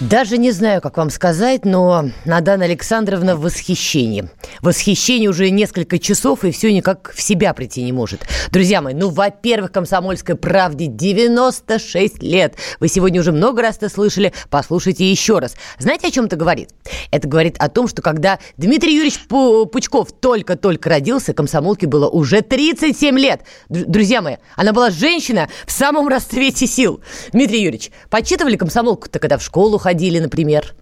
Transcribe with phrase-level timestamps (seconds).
[0.00, 4.28] Даже не знаю, как вам сказать, но Надана Александровна в восхищении.
[4.60, 8.26] Восхищение уже несколько часов и все никак в себя прийти не может.
[8.50, 12.56] Друзья мои, ну, во-первых, «Комсомольской правде» 96 лет.
[12.78, 15.54] Вы сегодня уже много раз это слышали, послушайте еще раз.
[15.78, 16.74] Знаете, о чем это говорит?
[17.10, 23.18] Это говорит о том, что когда Дмитрий Юрьевич Пучков только-только родился, комсомолке было уже 37
[23.18, 23.44] лет.
[23.70, 27.00] Друзья мои, она была женщина в самом расцвете сил.
[27.32, 30.74] Дмитрий Юрьевич, почитывали комсомолку-то, когда в школу ходили, например?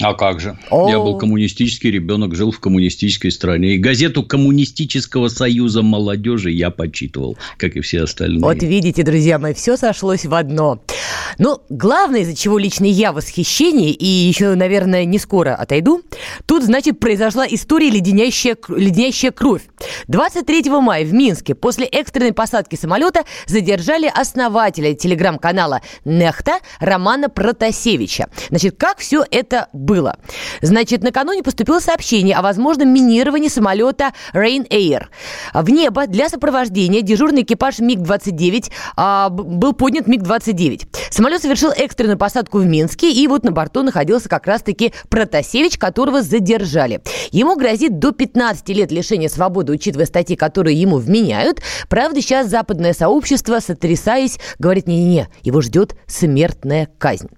[0.00, 0.56] А как же?
[0.70, 0.88] О.
[0.88, 3.74] Я был коммунистический ребенок, жил в коммунистической стране.
[3.74, 8.40] И газету Коммунистического союза молодежи я почитывал, как и все остальные.
[8.40, 10.80] Вот видите, друзья мои, все сошлось в одно.
[11.38, 16.02] Но ну, главное, из-за чего лично я в восхищении, и еще, наверное, не скоро отойду,
[16.46, 19.62] тут, значит, произошла история леденящая, леденящая кровь.
[20.08, 28.28] 23 мая в Минске после экстренной посадки самолета задержали основателя телеграм-канала «Нехта» Романа Протасевича.
[28.48, 30.16] Значит, как все это было?
[30.60, 35.06] Значит, накануне поступило сообщение о возможном минировании самолета Rain Air.
[35.54, 40.86] В небо для сопровождения дежурный экипаж МиГ-29 а, был поднят МиГ-29.
[41.10, 46.20] Самолет совершил экстренную посадку в Минске, и вот на борту находился как раз-таки Протасевич, которого
[46.20, 47.00] задержали.
[47.30, 51.62] Ему грозит до 15 лет лишения свободы, учитывая статьи, которые ему вменяют.
[51.88, 57.28] Правда, сейчас западное сообщество, сотрясаясь, говорит, не-не-не, его ждет смертная казнь.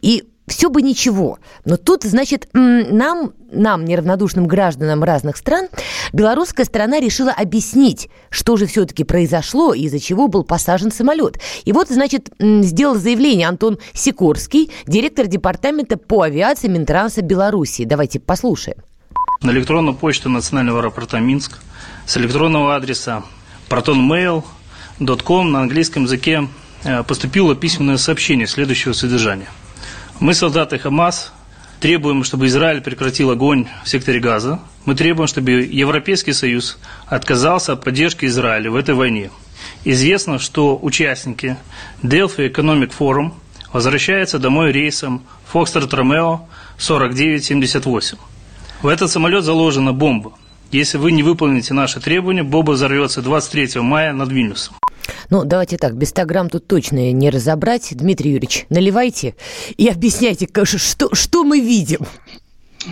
[0.00, 1.38] И все бы ничего.
[1.64, 5.68] Но тут, значит, нам, нам, неравнодушным гражданам разных стран,
[6.12, 11.38] белорусская сторона решила объяснить, что же все-таки произошло и из-за чего был посажен самолет.
[11.64, 17.84] И вот, значит, сделал заявление Антон Сикорский, директор департамента по авиации Минтранса Беларуси.
[17.84, 18.76] Давайте послушаем.
[19.40, 21.60] На электронную почту Национального аэропорта Минск
[22.06, 23.24] с электронного адреса
[23.70, 26.46] protonmail.com на английском языке
[26.84, 29.48] э, поступило письменное сообщение следующего содержания–
[30.22, 31.32] мы, солдаты Хамас,
[31.80, 34.60] требуем, чтобы Израиль прекратил огонь в секторе Газа.
[34.84, 39.32] Мы требуем, чтобы Европейский Союз отказался от поддержки Израиля в этой войне.
[39.84, 41.56] Известно, что участники
[42.04, 43.32] Delphi Economic Forum
[43.72, 46.42] возвращаются домой рейсом Foxtrot Romeo
[46.78, 48.16] 4978.
[48.80, 50.34] В этот самолет заложена бомба.
[50.70, 54.76] Если вы не выполните наши требования, бомба взорвется 23 мая над Вильнюсом.
[55.30, 57.88] Ну, давайте так, без 100 грамм тут точно не разобрать.
[57.92, 59.34] Дмитрий Юрьевич, наливайте
[59.76, 62.06] и объясняйте, что, что мы видим.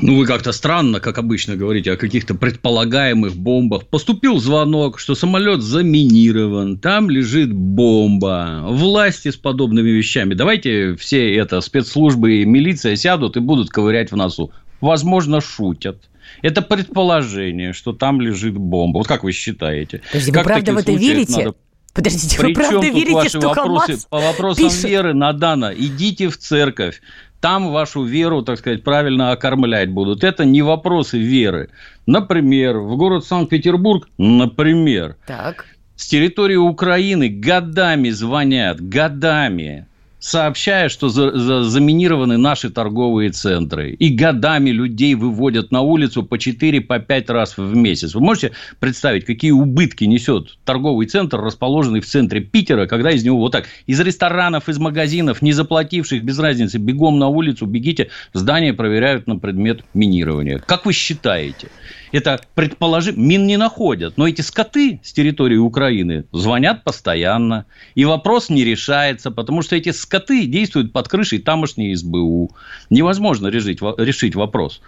[0.00, 3.86] Ну, вы как-то странно, как обычно, говорите о каких-то предполагаемых бомбах.
[3.86, 8.62] Поступил звонок, что самолет заминирован, там лежит бомба.
[8.66, 10.34] Власти с подобными вещами.
[10.34, 14.52] Давайте все это, спецслужбы и милиция сядут и будут ковырять в носу.
[14.80, 15.98] Возможно, шутят.
[16.42, 18.98] Это предположение, что там лежит бомба.
[18.98, 20.02] Вот как вы считаете?
[20.12, 21.32] Подожди, как вы правда в это верите?
[21.32, 21.54] Надо
[21.92, 24.84] Подождите, Причем вы правда верите, ваши что вопросы, Хамас По вопросам пишет?
[24.84, 27.02] веры, Надана, идите в церковь.
[27.40, 30.22] Там вашу веру, так сказать, правильно окормлять будут.
[30.22, 31.70] Это не вопросы веры.
[32.06, 35.64] Например, в город Санкт-Петербург, например, так.
[35.96, 39.86] с территории Украины годами звонят, годами
[40.20, 43.92] сообщая, что за, за, заминированы наши торговые центры.
[43.92, 48.14] И годами людей выводят на улицу по 4-5 по раз в месяц.
[48.14, 53.38] Вы можете представить, какие убытки несет торговый центр, расположенный в центре Питера, когда из него
[53.38, 58.74] вот так, из ресторанов, из магазинов, не заплативших, без разницы, бегом на улицу, бегите, здание
[58.74, 60.58] проверяют на предмет минирования.
[60.58, 61.68] Как вы считаете?
[62.12, 64.16] Это предположим, мин не находят.
[64.16, 67.66] Но эти скоты с территории Украины звонят постоянно.
[67.94, 72.50] И вопрос не решается, потому что эти скоты действуют под крышей тамошней СБУ.
[72.90, 74.80] Невозможно решить, решить вопрос.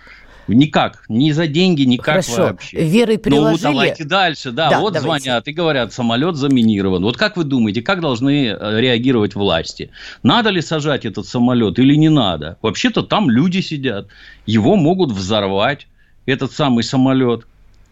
[0.48, 2.42] Никак, ни за деньги, никак Хорошо.
[2.42, 2.84] вообще.
[2.84, 3.66] Верой ну, приложили.
[3.66, 4.50] Ну, давайте дальше.
[4.50, 5.24] Да, да вот давайте.
[5.24, 7.02] звонят и говорят, самолет заминирован.
[7.02, 9.90] Вот как вы думаете, как должны э, реагировать власти?
[10.22, 12.58] Надо ли сажать этот самолет или не надо?
[12.60, 14.08] Вообще-то там люди сидят.
[14.44, 15.86] Его могут взорвать
[16.26, 17.46] этот самый самолет.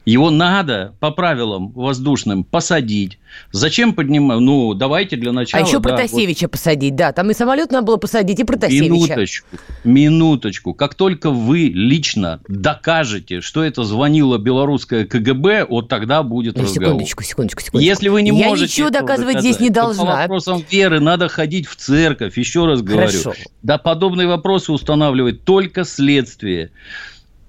[0.06, 3.19] Его надо по правилам воздушным посадить.
[3.53, 4.41] Зачем поднимать?
[4.41, 5.62] Ну, давайте для начала...
[5.62, 6.53] А еще да, Протасевича вот...
[6.53, 7.12] посадить, да.
[7.12, 8.93] Там и самолет надо было посадить, и Протасевича.
[8.93, 9.47] Минуточку,
[9.85, 10.75] минуточку.
[10.75, 16.88] Как только вы лично докажете, что это звонило белорусское КГБ, вот тогда будет ну, разговор.
[16.93, 17.87] Секундочку, секундочку, секундочку.
[17.87, 18.73] Если вы не Я можете...
[18.73, 20.05] ничего доказывать здесь не должна.
[20.05, 23.06] По вопросам веры надо ходить в церковь, еще раз говорю.
[23.06, 23.35] Хорошо.
[23.62, 26.71] Да, подобные вопросы устанавливает только следствие.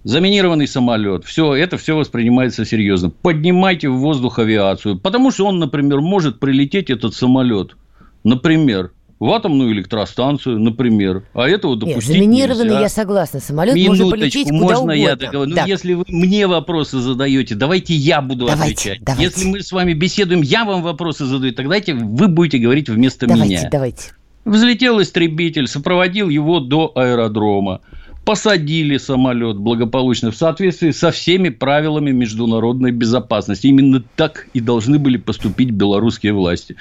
[0.04, 3.12] Заминированный самолет, все, это все воспринимается серьезно.
[3.12, 7.76] Поднимайте в воздух авиацию, потому что он, например, может прилететь, этот самолет,
[8.24, 11.24] например, в атомную электростанцию, например.
[11.36, 12.80] А этого допустить Нет, заминированный, нельзя.
[12.82, 13.40] я согласна.
[13.40, 14.92] Самолет Минуточку, может полететь куда можно угодно.
[14.94, 15.52] я договорю?
[15.56, 19.04] Ну, если вы мне вопросы задаете, давайте я буду Давайте, отвечать.
[19.04, 19.24] давайте.
[19.24, 23.48] Если мы с вами беседуем, я вам вопросы задаю, тогда вы будете говорить вместо Давайте,
[23.58, 23.70] меня.
[23.72, 24.14] давайте.
[24.44, 27.82] Взлетел истребитель, сопроводил его до аэродрома.
[28.26, 33.68] Посадили самолет благополучно в соответствии со всеми правилами международной безопасности.
[33.68, 36.76] Именно так и должны были поступить белорусские власти.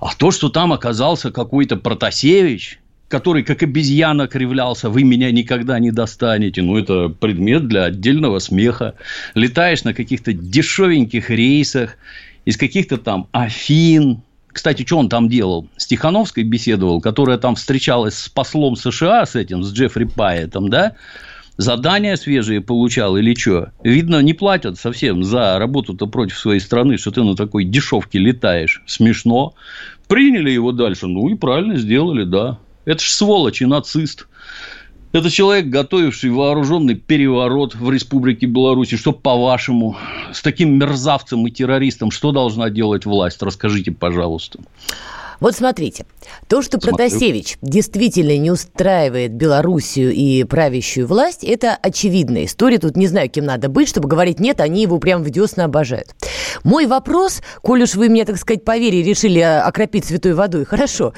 [0.00, 5.90] А то, что там оказался какой-то Протасевич, который как обезьяна кривлялся, вы меня никогда не
[5.90, 6.62] достанете.
[6.62, 8.94] Ну, это предмет для отдельного смеха.
[9.34, 11.98] Летаешь на каких-то дешевеньких рейсах
[12.44, 14.22] из каких-то там Афин,
[14.56, 15.68] кстати, что он там делал?
[15.76, 20.94] С Тихановской беседовал, которая там встречалась с послом США, с этим, с Джеффри Пайетом, да?
[21.58, 23.72] Задания свежие получал или что?
[23.84, 28.82] Видно, не платят совсем за работу-то против своей страны, что ты на такой дешевке летаешь.
[28.86, 29.52] Смешно.
[30.08, 31.06] Приняли его дальше.
[31.06, 32.58] Ну, и правильно сделали, да.
[32.86, 34.26] Это ж сволочь и нацист.
[35.16, 38.90] Это человек, готовивший вооруженный переворот в Республике Беларусь.
[38.90, 39.96] Что, по-вашему,
[40.30, 43.40] с таким мерзавцем и террористом что должна делать власть?
[43.40, 44.58] Расскажите, пожалуйста.
[45.40, 46.06] Вот смотрите,
[46.48, 46.96] то, что Смотрю.
[46.96, 52.78] Протасевич действительно не устраивает Белоруссию и правящую власть, это очевидная история.
[52.78, 56.14] Тут не знаю, кем надо быть, чтобы говорить нет, они его прям в десна обожают.
[56.64, 61.12] Мой вопрос, коль уж вы мне, так сказать, по вере решили окропить святой водой, хорошо.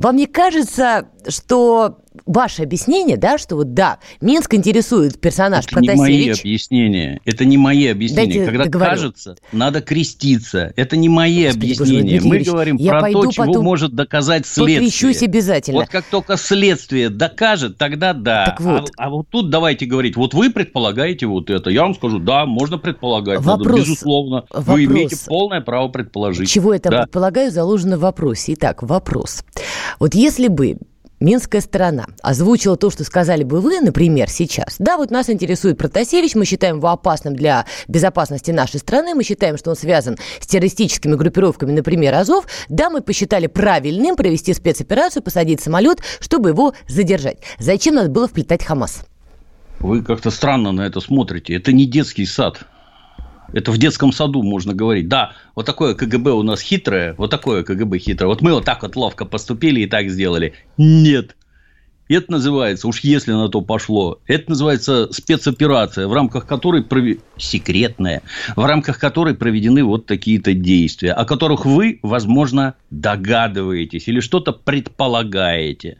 [0.00, 5.88] Вам не кажется, что ваше объяснение, да, что вот да, Минск интересует персонаж Это не
[5.88, 7.20] мои Протасевич, объяснения.
[7.24, 8.26] Это не мои объяснения.
[8.34, 8.90] Дайте Когда договорю.
[8.90, 10.72] кажется, надо креститься.
[10.76, 12.02] Это не мои Господи, боже объяснения.
[12.20, 14.78] Дмитрий Мы Юрьевич, говорим я про пойду то, чего потом может доказать следствие.
[14.80, 15.80] покрещусь обязательно.
[15.80, 18.46] Вот как только следствие докажет, тогда да.
[18.46, 18.90] Так вот.
[18.96, 21.70] А, а вот тут давайте говорить, вот вы предполагаете вот это.
[21.70, 23.40] Я вам скажу, да, можно предполагать.
[23.44, 23.80] надо, Вопрос.
[23.80, 24.44] безусловно.
[24.50, 24.66] Вопрос.
[24.66, 26.48] Вы имеете полное право предположить.
[26.50, 27.02] Чего я там Да.
[27.02, 28.54] предполагаю, заложено в вопросе.
[28.54, 29.44] Итак, вопрос.
[29.98, 30.78] Вот если бы
[31.20, 34.76] Минская сторона озвучила то, что сказали бы вы, например, сейчас.
[34.78, 39.58] Да, вот нас интересует Протасевич, мы считаем его опасным для безопасности нашей страны, мы считаем,
[39.58, 42.46] что он связан с террористическими группировками, например, Азов.
[42.70, 47.36] Да, мы посчитали правильным провести спецоперацию, посадить самолет, чтобы его задержать.
[47.58, 49.04] Зачем надо было вплетать Хамас?
[49.78, 51.54] Вы как-то странно на это смотрите.
[51.54, 52.60] Это не детский сад.
[53.52, 55.08] Это в детском саду можно говорить.
[55.08, 58.28] Да, вот такое КГБ у нас хитрое, вот такое КГБ хитрое.
[58.28, 60.54] Вот мы вот так вот ловко поступили и так сделали.
[60.76, 61.36] Нет.
[62.10, 68.22] Это называется, уж если на то пошло, это называется спецоперация, в рамках которой прове- секретная,
[68.56, 75.98] в рамках которой проведены вот такие-то действия, о которых вы, возможно, догадываетесь или что-то предполагаете.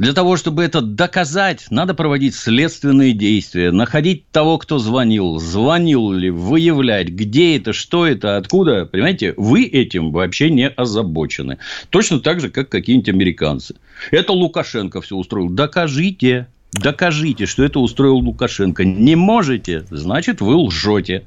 [0.00, 6.30] Для того, чтобы это доказать, надо проводить следственные действия, находить того, кто звонил, звонил ли,
[6.30, 8.86] выявлять, где это, что это, откуда.
[8.86, 11.58] Понимаете, вы этим вообще не озабочены.
[11.90, 13.74] Точно так же, как какие-нибудь американцы.
[14.10, 15.50] Это Лукашенко все устроил.
[15.50, 18.86] Докажите, докажите, что это устроил Лукашенко.
[18.86, 21.26] Не можете, значит, вы лжете.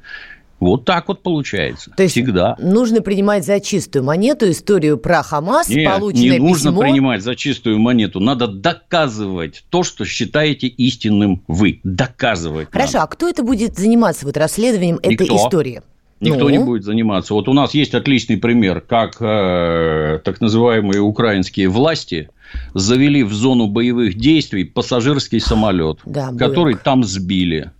[0.67, 1.91] Вот так вот получается.
[1.95, 2.55] То есть Всегда.
[2.59, 6.81] нужно принимать за чистую монету историю про Хамас, Нет, полученное не нужно письмо.
[6.81, 8.19] принимать за чистую монету.
[8.19, 11.79] Надо доказывать то, что считаете истинным вы.
[11.83, 12.69] Доказывать.
[12.71, 13.03] Хорошо, надо.
[13.03, 15.35] а кто это будет заниматься вот расследованием этой Никто.
[15.37, 15.81] истории?
[16.19, 16.49] Никто Ну?
[16.49, 17.33] не будет заниматься.
[17.33, 22.29] Вот у нас есть отличный пример, как э, так называемые украинские власти
[22.73, 27.71] завели в зону боевых действий пассажирский самолет, Да, который там сбили.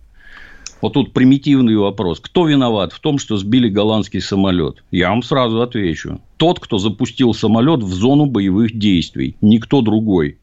[0.84, 2.20] Вот тут примитивный вопрос.
[2.20, 4.84] Кто виноват в том, что сбили голландский самолет?
[4.90, 6.20] Я вам сразу отвечу.
[6.36, 9.34] Тот, кто запустил самолет в зону боевых действий.
[9.40, 10.36] Никто другой.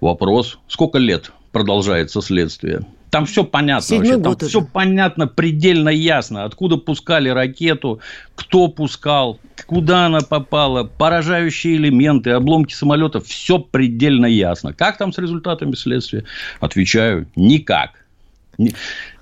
[0.00, 0.58] Вопрос.
[0.68, 2.86] Сколько лет продолжается следствие?
[3.10, 3.82] Там все понятно.
[3.82, 4.22] Седьмой вообще.
[4.22, 4.46] Там уже.
[4.46, 6.44] все понятно, предельно ясно.
[6.44, 8.00] Откуда пускали ракету,
[8.36, 13.20] кто пускал, куда она попала, поражающие элементы, обломки самолета.
[13.20, 14.72] Все предельно ясно.
[14.72, 16.24] Как там с результатами следствия?
[16.58, 18.06] Отвечаю, никак.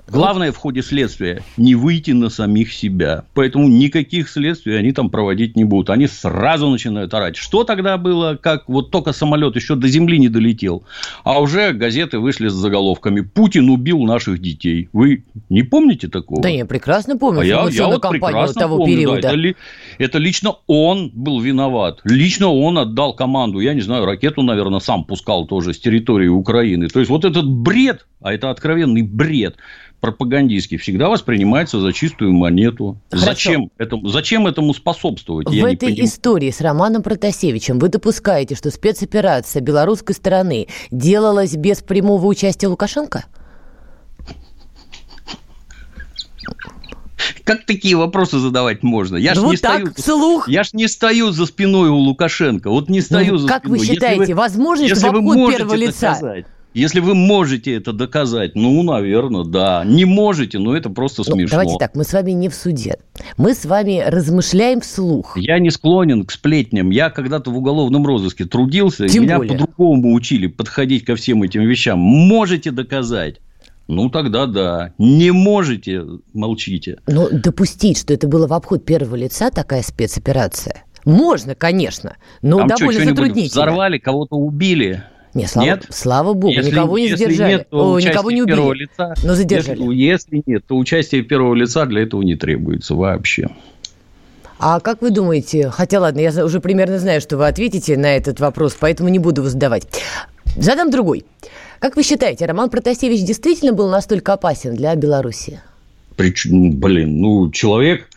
[0.09, 3.25] Главное в ходе следствия не выйти на самих себя.
[3.35, 5.91] Поэтому никаких следствий они там проводить не будут.
[5.91, 7.37] Они сразу начинают орать.
[7.37, 10.85] Что тогда было, как вот только самолет еще до земли не долетел,
[11.25, 14.89] а уже газеты вышли с заголовками «Путин убил наших детей».
[14.93, 16.41] Вы не помните такого?
[16.41, 19.23] Да, я прекрасно помню а я, я вот кампанию того помню, периода.
[19.23, 19.59] Да, это,
[19.99, 22.01] это лично он был виноват.
[22.05, 23.59] Лично он отдал команду.
[23.59, 26.87] Я не знаю, ракету, наверное, сам пускал тоже с территории Украины.
[26.89, 29.57] То есть, вот этот бред, а это откровенный бред–
[30.07, 32.97] пропагандистский всегда воспринимается за чистую монету.
[33.11, 35.49] Зачем этому, зачем этому способствовать?
[35.49, 42.25] В этой истории с Романом Протасевичем вы допускаете, что спецоперация белорусской стороны делалась без прямого
[42.27, 43.25] участия Лукашенко?
[47.43, 49.17] Как такие вопросы задавать можно?
[49.17, 50.49] Я ж ну, не так, стою, вслух.
[50.49, 52.71] Я ж не стою за спиной у Лукашенко.
[52.71, 53.79] Вот не стою ну, за как спиной.
[53.79, 56.47] Как вы считаете, если возможно, если что в обход первого лица доказать,
[56.77, 59.83] если вы можете это доказать, ну, наверное, да.
[59.87, 61.59] Не можете, но это просто ну, смешно.
[61.59, 62.99] Давайте так, мы с вами не в суде.
[63.39, 65.39] Мы с вами размышляем вслух.
[65.39, 66.91] Я не склонен к сплетням.
[66.91, 71.63] Я когда-то в уголовном розыске трудился, Тем и меня по-другому учили подходить ко всем этим
[71.63, 71.99] вещам.
[71.99, 73.37] Можете доказать?
[73.89, 74.93] Ну, тогда да.
[74.99, 76.05] Не можете,
[76.35, 76.99] молчите.
[77.07, 82.69] Но допустить, что это было в обход первого лица, такая спецоперация, можно, конечно, но Там
[82.69, 83.63] довольно что, затруднительно.
[83.63, 85.05] Взорвали, кого-то убили.
[85.37, 85.87] Нет, слава, нет?
[85.91, 87.53] слава богу, если, никого не задержали.
[87.53, 89.79] Нет, О, никого не убили, лица, но задержали.
[89.79, 93.49] Если, если нет, то участие первого лица для этого не требуется вообще.
[94.59, 98.41] А как вы думаете, хотя ладно, я уже примерно знаю, что вы ответите на этот
[98.41, 99.87] вопрос, поэтому не буду его задавать.
[100.57, 101.27] Задам другой.
[101.81, 105.61] Как вы считаете, Роман Протасевич действительно был настолько опасен для Беларуси?
[106.17, 108.09] Причем, блин, ну, человек...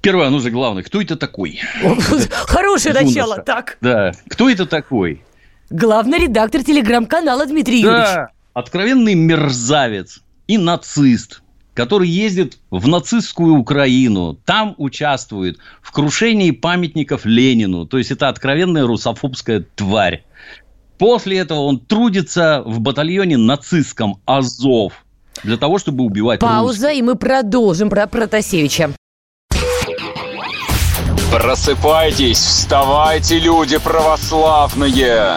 [0.00, 1.60] Первое, ну же главное, кто это такой?
[2.30, 3.76] Хорошее начало, так.
[3.80, 5.22] Да, кто это такой?
[5.70, 8.30] Главный редактор телеграм-канала Дмитрий да, Юрьевич.
[8.54, 11.42] откровенный мерзавец и нацист,
[11.74, 17.84] который ездит в нацистскую Украину, там участвует в крушении памятников Ленину.
[17.84, 20.24] То есть, это откровенная русофобская тварь.
[20.98, 25.04] После этого он трудится в батальоне нацистском «Азов»
[25.42, 26.98] для того, чтобы убивать Пауза, русских.
[26.98, 28.92] и мы продолжим про Протасевича.
[31.30, 35.36] Просыпайтесь, вставайте, люди православные!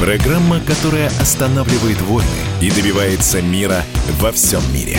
[0.00, 2.28] программа, которая останавливает войны
[2.60, 3.82] и добивается мира
[4.20, 4.98] во всем мире.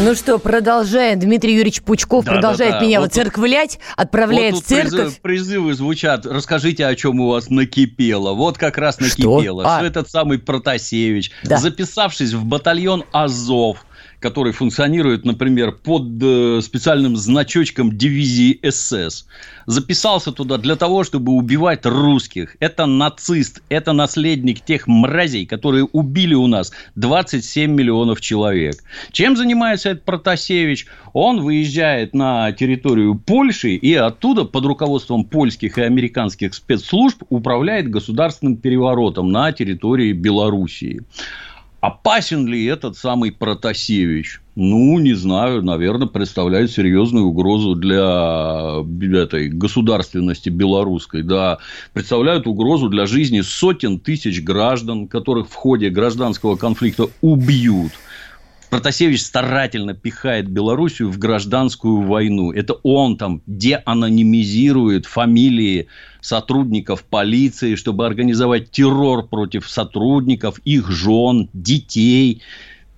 [0.00, 1.18] Ну что, продолжаем.
[1.18, 2.86] Дмитрий Юрьевич Пучков да, продолжает да, да.
[2.86, 4.90] меня вот церквлять, отправляет вот в церковь.
[4.92, 6.24] Призывы, призывы звучат.
[6.24, 8.32] Расскажите, о чем у вас накипело.
[8.34, 9.62] Вот как раз накипело.
[9.64, 9.78] Что, а.
[9.78, 11.56] что этот самый Протасевич, да.
[11.56, 13.78] записавшись в батальон Азов,
[14.20, 19.26] который функционирует, например, под э, специальным значочком дивизии СС,
[19.66, 22.56] записался туда для того, чтобы убивать русских.
[22.58, 28.76] Это нацист, это наследник тех мразей, которые убили у нас 27 миллионов человек.
[29.12, 30.86] Чем занимается этот Протасевич?
[31.12, 38.56] Он выезжает на территорию Польши и оттуда под руководством польских и американских спецслужб управляет государственным
[38.56, 41.02] переворотом на территории Белоруссии.
[41.80, 44.40] Опасен ли этот самый Протасевич?
[44.56, 48.82] Ну, не знаю, наверное, представляет серьезную угрозу для
[49.22, 51.22] этой государственности белорусской.
[51.22, 51.58] Да,
[51.92, 57.92] представляют угрозу для жизни сотен тысяч граждан, которых в ходе гражданского конфликта убьют–
[58.70, 62.52] Протасевич старательно пихает Белоруссию в гражданскую войну.
[62.52, 65.88] Это он там деанонимизирует фамилии
[66.20, 72.42] сотрудников полиции, чтобы организовать террор против сотрудников, их жен, детей.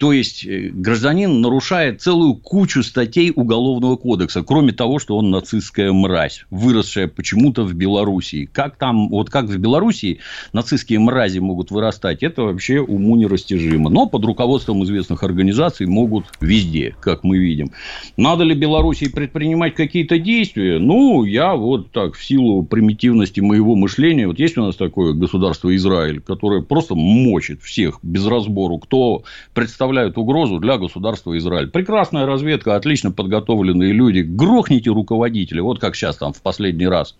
[0.00, 5.92] То есть э, гражданин нарушает целую кучу статей Уголовного кодекса, кроме того, что он нацистская
[5.92, 8.48] мразь, выросшая почему-то в Белоруссии.
[8.50, 10.20] Как там, вот как в Белоруссии
[10.54, 13.90] нацистские мрази могут вырастать, это вообще уму нерастяжимо.
[13.90, 17.72] Но под руководством известных организаций могут везде, как мы видим.
[18.16, 20.78] Надо ли Белоруссии предпринимать какие-то действия?
[20.78, 25.76] Ну, я вот так, в силу примитивности моего мышления, вот есть у нас такое государство
[25.76, 31.68] Израиль, которое просто мочит всех без разбору, кто представляет угрозу для государства Израиль.
[31.68, 34.20] Прекрасная разведка, отлично подготовленные люди.
[34.20, 37.16] Грохните руководителя, вот как сейчас там в последний раз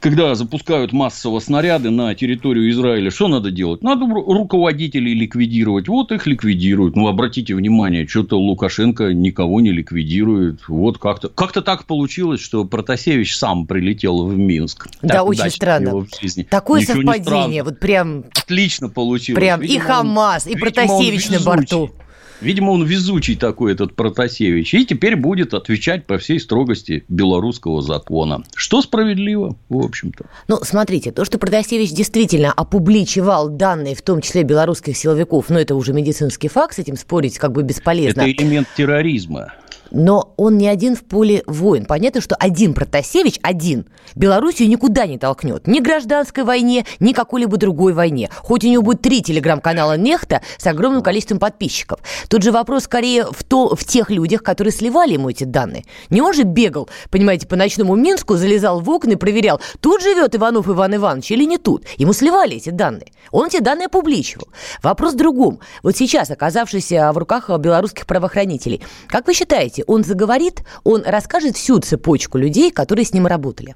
[0.00, 3.82] когда запускают массово снаряды на территорию Израиля, что надо делать?
[3.82, 5.88] Надо руководителей ликвидировать.
[5.88, 6.96] Вот их ликвидируют.
[6.96, 10.68] Ну, обратите внимание, что-то Лукашенко никого не ликвидирует.
[10.68, 14.88] Вот как-то как так получилось, что Протасевич сам прилетел в Минск.
[15.02, 16.06] Да, так очень странно.
[16.50, 17.62] Такое Ничего совпадение.
[17.62, 18.24] Вот прям...
[18.36, 19.40] Отлично получилось.
[19.40, 21.90] Прям видимо, и Хамас, и Протасевич на борту.
[22.40, 24.74] Видимо, он везучий такой, этот Протасевич.
[24.74, 28.42] И теперь будет отвечать по всей строгости белорусского закона.
[28.54, 30.26] Что справедливо, в общем-то.
[30.48, 35.74] Ну, смотрите, то, что Протасевич действительно опубличивал данные, в том числе белорусских силовиков, но это
[35.74, 38.22] уже медицинский факт, с этим спорить как бы бесполезно.
[38.22, 39.52] Это элемент терроризма.
[39.90, 41.86] Но он не один в поле воин.
[41.86, 45.66] Понятно, что один Протасевич, один, Белоруссию никуда не толкнет.
[45.66, 48.30] Ни гражданской войне, ни какой-либо другой войне.
[48.36, 52.00] Хоть у него будет три телеграм-канала Нехта с огромным количеством подписчиков.
[52.28, 55.84] Тут же вопрос скорее в, то, в тех людях, которые сливали ему эти данные.
[56.10, 60.34] Не он же бегал, понимаете, по ночному Минску, залезал в окна и проверял, тут живет
[60.34, 61.84] Иванов Иван Иванович или не тут.
[61.96, 63.12] Ему сливали эти данные.
[63.30, 64.48] Он эти данные опубличивал.
[64.82, 65.60] Вопрос в другом.
[65.82, 71.56] Вот сейчас, оказавшись в руках белорусских правоохранителей, как вы считаете, Слушайте, он заговорит, он расскажет
[71.56, 73.74] всю цепочку людей, которые с ним работали.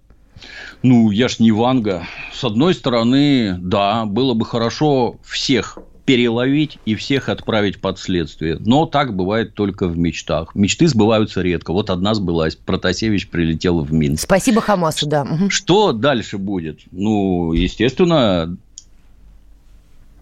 [0.83, 2.05] Ну, я ж не Ванга.
[2.33, 8.57] С одной стороны, да, было бы хорошо всех переловить и всех отправить под следствие.
[8.59, 10.55] Но так бывает только в мечтах.
[10.55, 11.73] Мечты сбываются редко.
[11.75, 12.57] Вот одна сбылась.
[12.57, 14.25] Протасевич прилетел в Минск.
[14.25, 15.27] Спасибо Хамасу, да.
[15.51, 16.81] Что дальше будет?
[16.93, 18.57] Ну, естественно,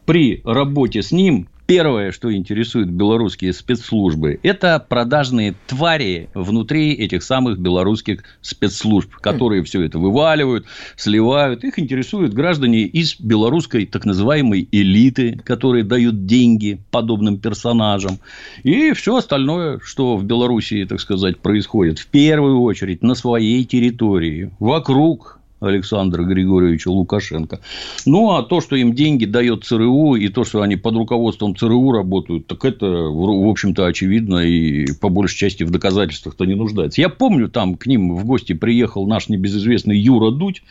[0.04, 7.58] при работе с ним Первое, что интересует белорусские спецслужбы, это продажные твари внутри этих самых
[7.58, 10.64] белорусских спецслужб, которые все это вываливают,
[10.96, 11.64] сливают.
[11.64, 18.18] Их интересуют граждане из белорусской так называемой элиты, которые дают деньги подобным персонажам.
[18.62, 24.52] И все остальное, что в Белоруссии, так сказать, происходит, в первую очередь на своей территории,
[24.58, 27.60] вокруг Александра Григорьевича Лукашенко.
[28.06, 31.92] Ну, а то, что им деньги дает ЦРУ, и то, что они под руководством ЦРУ
[31.92, 37.00] работают, так это, в общем-то, очевидно, и по большей части в доказательствах-то не нуждается.
[37.00, 40.62] Я помню, там к ним в гости приехал наш небезызвестный Юра Дудь,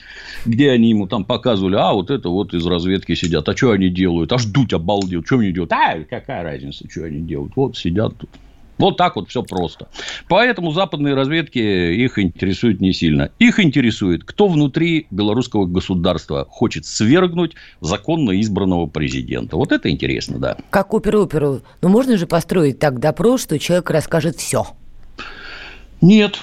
[0.45, 3.89] где они ему там показывали, а, вот это вот из разведки сидят, а что они
[3.89, 4.31] делают?
[4.31, 5.71] Аж Дудь обалдел, что они делают?
[5.73, 7.53] А, какая разница, что они делают?
[7.55, 8.29] Вот сидят тут.
[8.77, 9.87] Вот так вот все просто.
[10.27, 13.31] Поэтому западные разведки их интересуют не сильно.
[13.39, 19.57] Их интересует, кто внутри белорусского государства хочет свергнуть законно избранного президента.
[19.57, 20.57] Вот это интересно, да.
[20.69, 21.61] Как оперу-оперу.
[21.81, 24.67] Ну, можно же построить так допрос, что человек расскажет все.
[25.99, 26.39] Нет,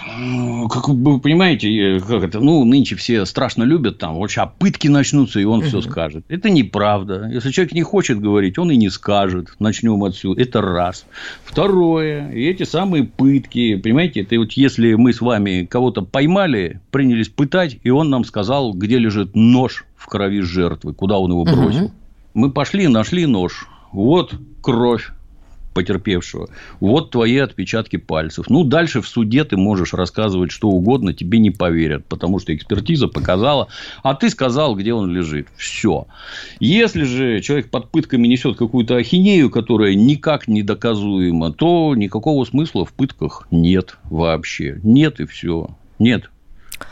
[0.68, 5.38] как вы понимаете, как это, ну, нынче все страшно любят, там, вот сейчас пытки начнутся,
[5.38, 5.68] и он угу.
[5.68, 6.24] все скажет.
[6.28, 7.28] Это неправда.
[7.32, 9.50] Если человек не хочет говорить, он и не скажет.
[9.60, 10.42] Начнем отсюда.
[10.42, 11.06] Это раз.
[11.44, 17.28] Второе, и эти самые пытки, понимаете, это вот если мы с вами кого-то поймали, принялись
[17.28, 21.84] пытать, и он нам сказал, где лежит нож в крови жертвы, куда он его бросил.
[21.84, 21.92] Угу.
[22.34, 23.68] Мы пошли, нашли нож.
[23.92, 25.12] Вот кровь
[25.74, 26.48] потерпевшего.
[26.80, 28.46] Вот твои отпечатки пальцев.
[28.48, 33.08] Ну, дальше в суде ты можешь рассказывать что угодно, тебе не поверят, потому что экспертиза
[33.08, 33.68] показала,
[34.02, 35.48] а ты сказал, где он лежит.
[35.56, 36.06] Все.
[36.60, 42.84] Если же человек под пытками несет какую-то ахинею, которая никак не доказуема, то никакого смысла
[42.84, 44.80] в пытках нет вообще.
[44.82, 45.68] Нет и все.
[45.98, 46.30] Нет.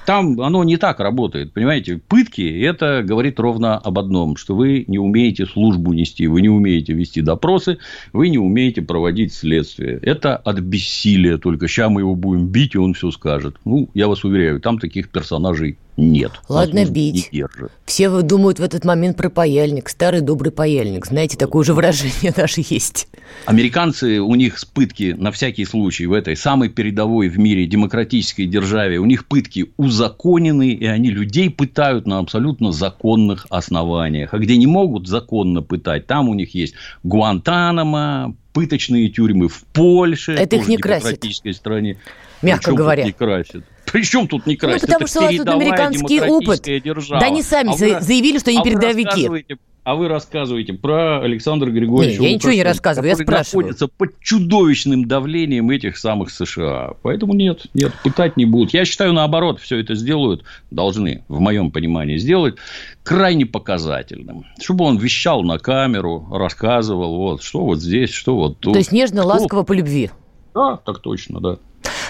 [0.06, 2.00] Там оно не так работает, понимаете?
[2.08, 6.92] Пытки– это говорит ровно об одном, что вы не умеете службу нести, вы не умеете
[6.92, 7.78] вести допросы,
[8.12, 9.98] вы не умеете проводить следствие.
[10.02, 11.68] Это от бессилия только.
[11.68, 13.56] Сейчас мы его будем бить, и он все скажет.
[13.64, 16.32] Ну, я вас уверяю, там таких персонажей нет.
[16.48, 17.30] Ладно бить.
[17.32, 17.70] Не держит.
[17.84, 21.04] Все думают в этот момент про паяльник, старый добрый паяльник.
[21.04, 23.08] Знаете, такое же выражение даже есть.
[23.44, 28.98] Американцы, у них пытки на всякий случай в этой самой передовой в мире демократической державе,
[28.98, 34.32] у них пытки узаконены, и они людей пытают на абсолютно законных основаниях.
[34.32, 40.32] А где не могут законно пытать, там у них есть Гуантанамо, пыточные тюрьмы в Польше.
[40.32, 41.24] Это их не красит.
[41.54, 41.98] стране.
[42.42, 43.04] Мягко Причем говоря.
[43.04, 43.64] Не красит.
[43.92, 44.82] Причем тут не красит?
[44.82, 46.62] Ну, потому Это что у вас тут американский опыт.
[46.62, 47.20] Держава.
[47.20, 49.56] Да они сами а заявили, что они передовики.
[49.84, 53.64] а вы рассказываете про Александра Григорьевича Не, я ничего не рассказываю, я спрашиваю.
[53.64, 56.94] находится под чудовищным давлением этих самых США.
[57.02, 58.72] Поэтому нет, нет, пытать не будут.
[58.72, 62.54] Я считаю, наоборот, все это сделают, должны, в моем понимании, сделать
[63.02, 64.46] крайне показательным.
[64.60, 68.72] Чтобы он вещал на камеру, рассказывал, вот, что вот здесь, что вот тут.
[68.72, 70.10] То есть нежно, ласково, по любви.
[70.54, 71.58] Да, так точно, да.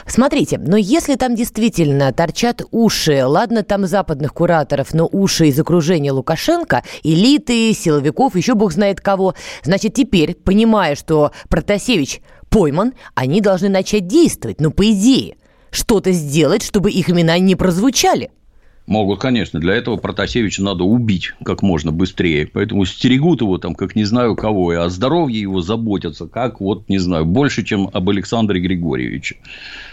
[0.07, 6.13] Смотрите, но если там действительно торчат уши, ладно, там западных кураторов, но уши из окружения
[6.13, 13.69] Лукашенко, элиты, силовиков, еще бог знает кого, значит, теперь, понимая, что Протасевич пойман, они должны
[13.69, 15.37] начать действовать, ну, по идее,
[15.71, 18.31] что-то сделать, чтобы их имена не прозвучали–
[18.87, 19.61] Могут, конечно.
[19.61, 22.49] Для этого Протасевича надо убить как можно быстрее.
[22.53, 24.73] Поэтому стерегут его там, как не знаю кого.
[24.73, 29.37] И о здоровье его заботятся, как вот, не знаю, больше, чем об Александре Григорьевиче.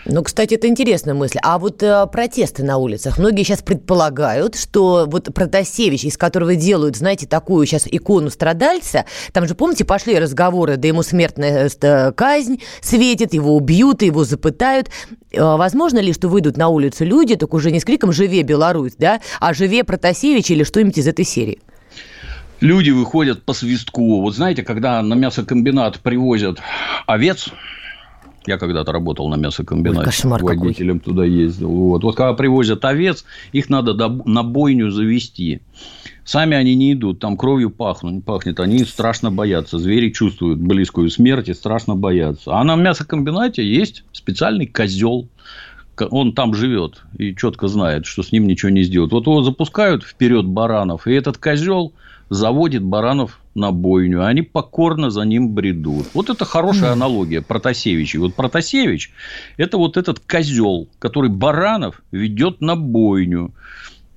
[0.06, 1.38] Ну, кстати, это интересная мысль.
[1.44, 3.20] А вот э, протесты на улицах.
[3.20, 9.48] Многие сейчас предполагают, что вот Протасевич, из которого делают, знаете, такую сейчас икону страдальца, там
[9.48, 14.90] же, помните, пошли разговоры, да ему смертная э, казнь светит, его убьют, его запытают.
[15.32, 18.79] Э, возможно ли, что выйдут на улицу люди, только уже не с криком «Живе Беларусь»,
[18.98, 21.60] да, а «Живе Протасевич» или что-нибудь из этой серии?
[22.62, 24.22] Люди выходят по свистку.
[24.22, 26.60] Вот знаете, когда на мясокомбинат привозят
[27.06, 27.50] овец,
[28.46, 31.14] я когда-то работал на мясокомбинате, Ой, кошмар водителем какой.
[31.14, 31.70] туда ездил.
[31.70, 32.04] Вот.
[32.04, 35.62] вот когда привозят овец, их надо на бойню завести.
[36.26, 39.80] Сами они не идут, там кровью пахнут, пахнет, они страшно боятся.
[39.80, 42.56] Звери чувствуют близкую смерть и страшно боятся.
[42.56, 45.28] А на мясокомбинате есть специальный козел,
[46.02, 49.12] он там живет и четко знает, что с ним ничего не сделают.
[49.12, 51.94] Вот его запускают вперед баранов, и этот козел
[52.30, 56.08] заводит баранов на бойню, а они покорно за ним бредут.
[56.14, 58.20] Вот это хорошая аналогия Протасевича.
[58.20, 59.12] Вот Протасевич–
[59.58, 63.52] это вот этот козел, который баранов ведет на бойню.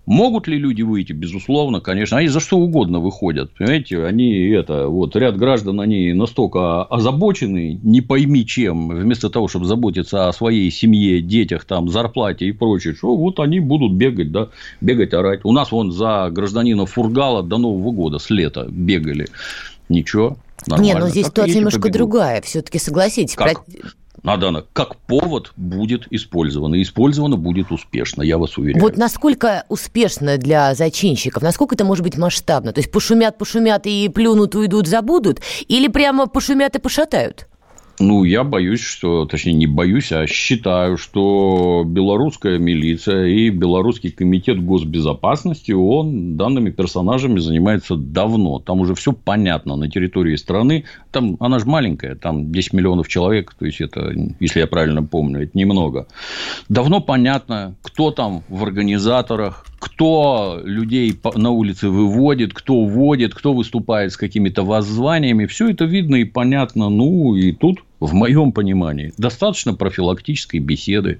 [0.05, 1.12] Могут ли люди выйти?
[1.12, 2.19] Безусловно, конечно.
[2.19, 3.53] Они за что угодно выходят.
[3.53, 9.67] Понимаете, они это, вот ряд граждан, они настолько озабочены, не пойми чем, вместо того, чтобы
[9.67, 14.49] заботиться о своей семье, детях, там, зарплате и прочее, что вот они будут бегать, да,
[14.81, 15.41] бегать, орать.
[15.45, 19.29] У нас вон за гражданина Фургала до Нового года с лета бегали.
[19.88, 20.37] Ничего,
[20.67, 20.93] Нормально.
[20.93, 22.41] Не, но здесь так ситуация немножко другая.
[22.43, 23.35] Все-таки согласитесь.
[23.35, 23.65] Как?
[23.65, 23.65] Про
[24.23, 26.77] надо она как повод будет использована.
[26.77, 28.83] И использована будет успешно, я вас уверяю.
[28.83, 32.73] Вот насколько успешно для зачинщиков, насколько это может быть масштабно?
[32.73, 35.41] То есть пошумят, пошумят и плюнут, уйдут, забудут?
[35.69, 37.49] Или прямо пошумят и пошатают?
[38.03, 44.61] Ну, я боюсь, что, точнее, не боюсь, а считаю, что белорусская милиция и белорусский комитет
[44.61, 48.59] госбезопасности, он данными персонажами занимается давно.
[48.59, 50.83] Там уже все понятно на территории страны.
[51.12, 55.45] Там, она же маленькая, там 10 миллионов человек, то есть, это, если я правильно помню,
[55.45, 56.09] это немного.
[56.69, 64.12] Давно понятно, кто там в организаторах, кто людей на улице выводит, кто вводит, кто выступает
[64.12, 65.47] с какими-то воззваниями.
[65.47, 66.88] Все это видно и понятно.
[66.88, 71.18] Ну, и тут, в моем понимании, достаточно профилактической беседы.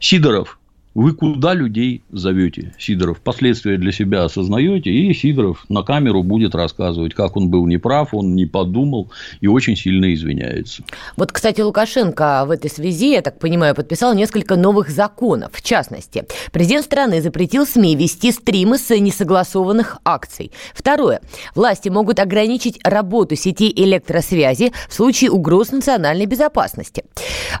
[0.00, 0.58] Сидоров
[0.94, 3.20] вы куда людей зовете, Сидоров?
[3.20, 8.36] Последствия для себя осознаете, и Сидоров на камеру будет рассказывать, как он был неправ, он
[8.36, 10.84] не подумал и очень сильно извиняется.
[11.16, 15.50] Вот, кстати, Лукашенко в этой связи, я так понимаю, подписал несколько новых законов.
[15.52, 20.52] В частности, президент страны запретил СМИ вести стримы с несогласованных акций.
[20.74, 21.20] Второе.
[21.56, 27.04] Власти могут ограничить работу сетей электросвязи в случае угроз национальной безопасности.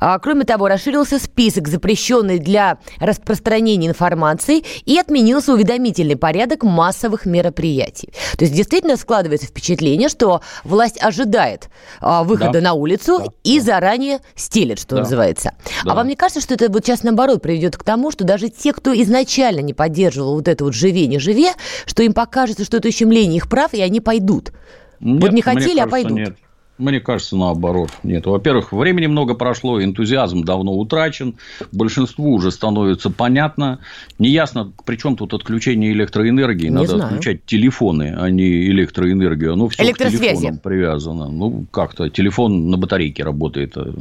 [0.00, 7.26] А, кроме того, расширился список, запрещенный для распространения распространения информации и отменился уведомительный порядок массовых
[7.26, 8.10] мероприятий.
[8.36, 11.68] То есть действительно складывается впечатление, что власть ожидает
[12.00, 12.60] а, выхода да.
[12.60, 13.26] на улицу да.
[13.42, 13.64] и да.
[13.64, 15.02] заранее стелет, что да.
[15.02, 15.54] называется.
[15.84, 15.92] Да.
[15.92, 18.72] А вам не кажется, что это вот сейчас наоборот приведет к тому, что даже те,
[18.72, 21.52] кто изначально не поддерживал вот это вот «живе, не живе»,
[21.86, 24.52] что им покажется, что это ущемление их прав, и они пойдут.
[25.00, 26.18] Нет, вот не хотели, а кажется, а пойдут.
[26.18, 26.36] Нет.
[26.76, 27.90] Мне кажется, наоборот.
[28.02, 28.26] Нет.
[28.26, 31.36] Во-первых, времени много прошло, энтузиазм давно утрачен,
[31.70, 33.78] большинству уже становится понятно.
[34.18, 36.66] Неясно, при чем тут отключение электроэнергии.
[36.66, 37.04] Не Надо знаю.
[37.04, 39.52] отключать телефоны, а не электроэнергию.
[39.52, 41.28] Оно все к телефонам привязано.
[41.28, 43.92] Ну, как-то телефон на батарейке работает, э,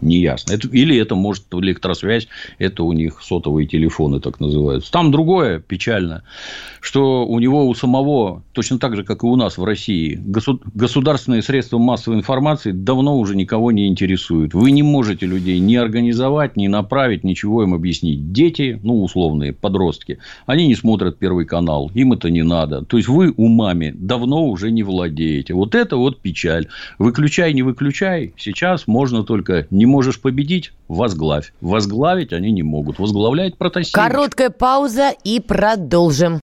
[0.00, 0.52] неясно.
[0.52, 4.90] Это, или это может электросвязь, это у них сотовые телефоны так называются.
[4.90, 6.22] Там другое печально,
[6.80, 10.18] что у него у самого, точно так же, как и у нас в России,
[10.74, 14.54] государственные средства массовой информации давно уже никого не интересует.
[14.54, 18.32] Вы не можете людей ни организовать, ни направить, ничего им объяснить.
[18.32, 22.84] Дети, ну, условные, подростки, они не смотрят Первый канал, им это не надо.
[22.84, 25.54] То есть, вы умами давно уже не владеете.
[25.54, 26.68] Вот это вот печаль.
[26.98, 28.34] Выключай, не выключай.
[28.36, 31.52] Сейчас можно только не можешь победить, возглавь.
[31.60, 32.98] Возглавить они не могут.
[33.00, 33.92] Возглавлять протасевич.
[33.92, 36.40] Короткая пауза и продолжим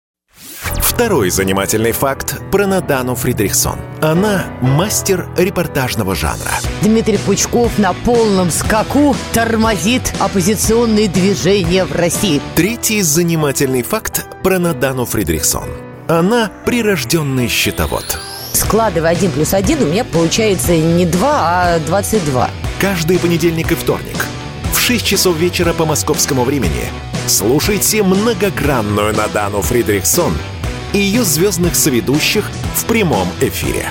[0.98, 3.78] Второй занимательный факт про Надану Фридрихсон.
[4.00, 6.52] Она мастер репортажного жанра.
[6.82, 12.40] Дмитрий Пучков на полном скаку тормозит оппозиционные движения в России.
[12.54, 15.68] Третий занимательный факт про Надану Фридрихсон.
[16.06, 18.20] Она прирожденный счетовод.
[18.52, 22.50] Складывая один плюс один, у меня получается не 2, а 22.
[22.80, 24.26] Каждый понедельник и вторник
[24.72, 26.84] в 6 часов вечера по московскому времени
[27.26, 30.34] слушайте многогранную Надану Фридрихсон–
[30.92, 33.86] и ее звездных соведущих в прямом эфире.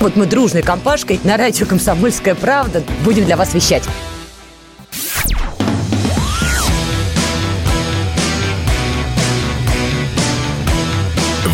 [0.00, 3.84] Вот мы дружной компашкой на радио «Комсомольская правда» будем для вас вещать.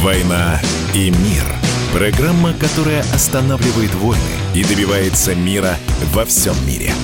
[0.03, 0.61] «Война
[0.94, 1.44] и мир»–
[1.92, 4.23] программа, которая останавливает войны
[4.55, 5.77] и добивается мира
[6.14, 6.92] во всем мире–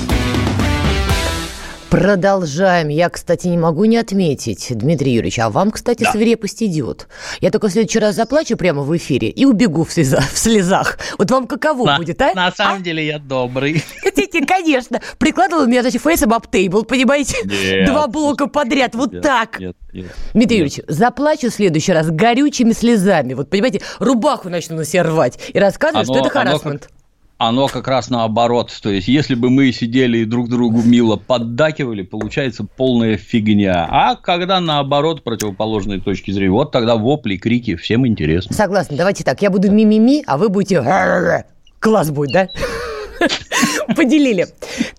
[1.95, 2.89] Продолжаем.
[2.89, 6.11] Я, кстати, не могу не отметить, Дмитрий Юрьевич, а вам, кстати, да.
[6.11, 7.07] свирепость идет.
[7.41, 10.29] Я только в следующий раз заплачу прямо в эфире и убегу в, слезах.
[10.29, 10.99] В слезах.
[11.19, 12.35] Вот вам каково на, будет, а?
[12.35, 12.83] На самом а?
[12.83, 13.85] деле я добрый.
[14.03, 15.01] Хотите, конечно.
[15.19, 17.37] Прикладывал меня, значит, фейсом об тейбл, понимаете?
[17.45, 17.87] Нет.
[17.87, 19.61] Два блока подряд, вот нет, так.
[19.61, 20.73] Нет, нет, Дмитрий нет.
[20.73, 23.35] Юрьевич, заплачу в следующий раз горючими слезами.
[23.35, 26.89] Вот, понимаете, рубаху начну на себя рвать и рассказывать, оно, что это харасмент.
[27.37, 28.73] Оно как раз наоборот.
[28.83, 33.87] То есть, если бы мы сидели и друг другу мило поддакивали, получается полная фигня.
[33.91, 38.55] А когда наоборот, противоположные точки зрения, вот тогда вопли, крики, всем интересно.
[38.55, 38.97] Согласна.
[38.97, 40.83] Давайте так, я буду мимими, а вы будете...
[41.81, 42.49] Класс будет, да?
[43.97, 44.47] Поделили.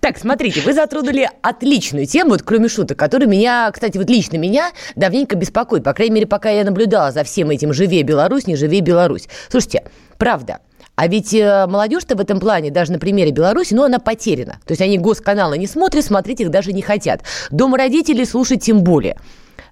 [0.00, 4.70] Так, смотрите, вы затронули отличную тему, вот, кроме шуток, которая меня, кстати, вот лично меня
[4.94, 5.84] давненько беспокоит.
[5.84, 9.28] По крайней мере, пока я наблюдала за всем этим «Живее Беларусь», «Не живее Беларусь».
[9.50, 9.84] Слушайте,
[10.18, 10.60] правда,
[10.96, 14.58] а ведь э, молодежь-то в этом плане, даже на примере Беларуси, ну, она потеряна.
[14.64, 17.20] То есть они госканалы не смотрят, смотреть их даже не хотят.
[17.50, 19.16] Дом родителей слушать тем более.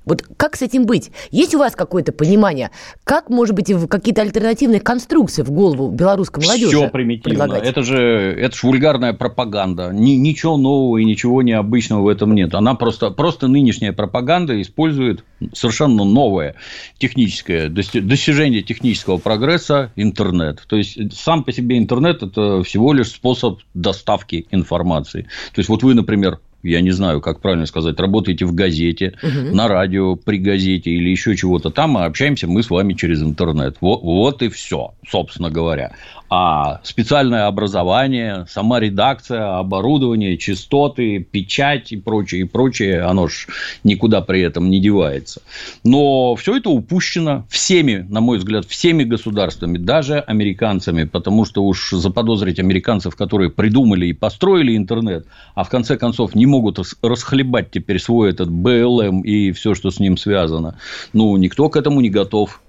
[0.04, 1.10] Вот как с этим быть?
[1.30, 2.70] Есть у вас какое-то понимание,
[3.04, 7.30] как, может быть, какие-то альтернативные конструкции в голову белорусской молодежи Все примитивно.
[7.30, 7.66] Предлагать?
[7.66, 9.90] Это же, это же вульгарная пропаганда.
[9.92, 12.54] Ни, ничего нового и ничего необычного в этом нет.
[12.54, 16.54] Она просто, просто нынешняя пропаганда использует совершенно новое
[16.98, 20.62] техническое достижение технического прогресса– интернет.
[20.66, 25.22] То есть, сам по себе интернет– это всего лишь способ доставки информации.
[25.54, 29.54] То есть, вот вы, например, я не знаю, как правильно сказать, работаете в газете, угу.
[29.54, 33.76] на радио при газете или еще чего-то там, мы общаемся мы с вами через интернет.
[33.80, 35.92] Вот, вот и все, собственно говоря
[36.36, 43.46] а специальное образование, сама редакция, оборудование, частоты, печать и прочее, и прочее, оно ж
[43.84, 45.42] никуда при этом не девается.
[45.84, 51.90] Но все это упущено всеми, на мой взгляд, всеми государствами, даже американцами, потому что уж
[51.90, 57.98] заподозрить американцев, которые придумали и построили интернет, а в конце концов не могут расхлебать теперь
[57.98, 60.78] свой этот БЛМ и все, что с ним связано,
[61.12, 62.60] ну, никто к этому не готов.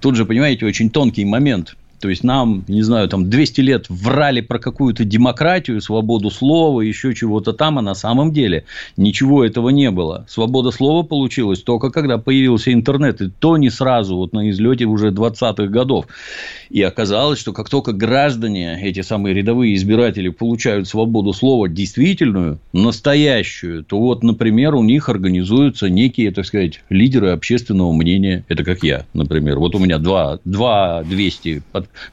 [0.00, 4.40] Тут же, понимаете, очень тонкий момент– то есть нам, не знаю, там 200 лет врали
[4.40, 8.64] про какую-то демократию, свободу слова, еще чего-то там, а на самом деле
[8.96, 10.26] ничего этого не было.
[10.28, 15.10] Свобода слова получилась только когда появился интернет, и то не сразу, вот на излете уже
[15.10, 16.06] 20-х годов.
[16.70, 23.84] И оказалось, что как только граждане, эти самые рядовые избиратели, получают свободу слова действительную, настоящую,
[23.84, 28.44] то вот, например, у них организуются некие, так сказать, лидеры общественного мнения.
[28.48, 29.60] Это как я, например.
[29.60, 31.62] Вот у меня 2, 2 200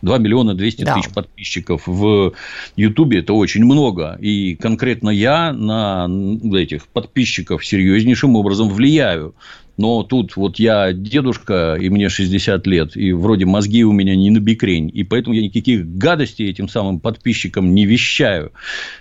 [0.02, 0.96] 2 миллиона 200 да.
[0.96, 2.34] тысяч подписчиков в
[2.76, 4.18] Ютубе– это очень много.
[4.22, 6.08] И конкретно я на
[6.56, 9.36] этих подписчиков серьезнейшим образом влияю.
[9.80, 14.30] Но тут вот я дедушка, и мне 60 лет, и вроде мозги у меня не
[14.30, 18.52] на бикрень, и поэтому я никаких гадостей этим самым подписчикам не вещаю.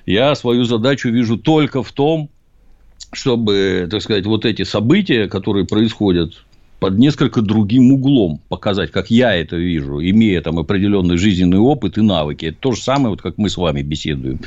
[0.07, 2.31] Я свою задачу вижу только в том,
[3.13, 6.45] чтобы, так сказать, вот эти события, которые происходят
[6.79, 12.03] под несколько другим углом показать, как я это вижу, имея там определенный жизненный опыт и
[12.03, 12.47] навыки.
[12.47, 14.41] Это то же самое, вот как мы с вами беседуем.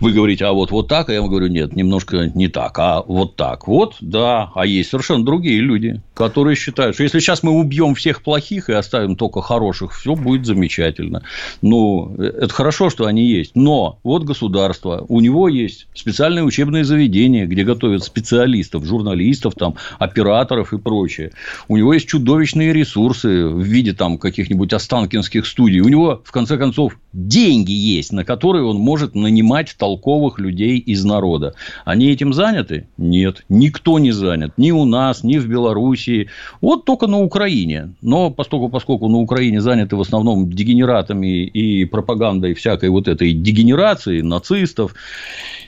[0.00, 3.02] Вы говорите, а вот, вот так, а я вам говорю, нет, немножко не так, а
[3.02, 3.68] вот так.
[3.68, 8.22] Вот, да, а есть совершенно другие люди, которые считают, что если сейчас мы убьем всех
[8.22, 11.22] плохих и оставим только хороших, все будет замечательно.
[11.60, 17.46] Ну, это хорошо, что они есть, но вот государство, у него есть специальные учебные заведения,
[17.46, 21.32] где готовят специалистов, журналистов, там, операторов и прочее
[21.74, 25.80] у него есть чудовищные ресурсы в виде там каких-нибудь останкинских студий.
[25.80, 31.04] У него, в конце концов, деньги есть, на которые он может нанимать толковых людей из
[31.04, 31.54] народа.
[31.84, 32.86] Они этим заняты?
[32.96, 33.44] Нет.
[33.48, 34.52] Никто не занят.
[34.56, 36.28] Ни у нас, ни в Белоруссии.
[36.60, 37.94] Вот только на Украине.
[38.02, 44.20] Но поскольку, поскольку на Украине заняты в основном дегенератами и пропагандой всякой вот этой дегенерации,
[44.20, 44.94] нацистов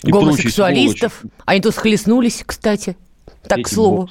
[0.05, 1.25] и Гомосексуалистов.
[1.47, 2.97] Они тут схлестнулись, кстати.
[3.47, 4.09] Так, к слову.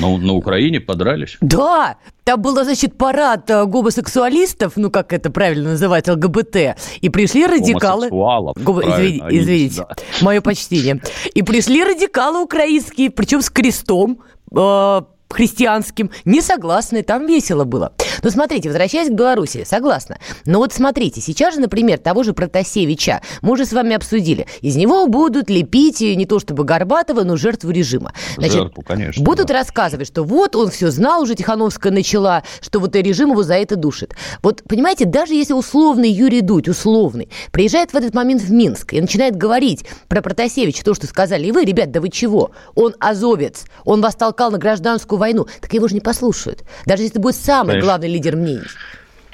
[0.00, 1.36] На, на Украине подрались?
[1.40, 7.46] Да, там был, значит, парад э, гомосексуалистов, ну, как это правильно называть, ЛГБТ, и пришли
[7.46, 8.08] радикалы...
[8.10, 8.80] Гом...
[8.80, 9.96] Извините, извините да.
[10.20, 11.00] мое почтение.
[11.34, 14.20] И пришли радикалы украинские, причем с крестом,
[14.54, 17.92] э, христианским, не согласны, там весело было.
[18.22, 20.18] Но смотрите, возвращаясь к Беларуси, согласна.
[20.44, 24.46] Но вот смотрите, сейчас же, например, того же Протасевича мы уже с вами обсудили.
[24.60, 28.12] Из него будут лепить не то чтобы Горбатова, но жертву режима.
[28.36, 29.22] Значит, жертву, конечно.
[29.22, 29.54] Будут да.
[29.54, 33.54] рассказывать, что вот он все знал, уже Тихановская начала, что вот и режим его за
[33.54, 34.14] это душит.
[34.42, 39.00] Вот, понимаете, даже если условный Юрий Дудь, условный, приезжает в этот момент в Минск и
[39.00, 42.52] начинает говорить про Протасевича, то, что сказали и вы, ребят, да вы чего?
[42.74, 46.64] Он азовец, он вас толкал на гражданскую войну, так его же не послушают.
[46.86, 47.86] Даже если будет самый Конечно.
[47.86, 48.62] главный лидер мнений.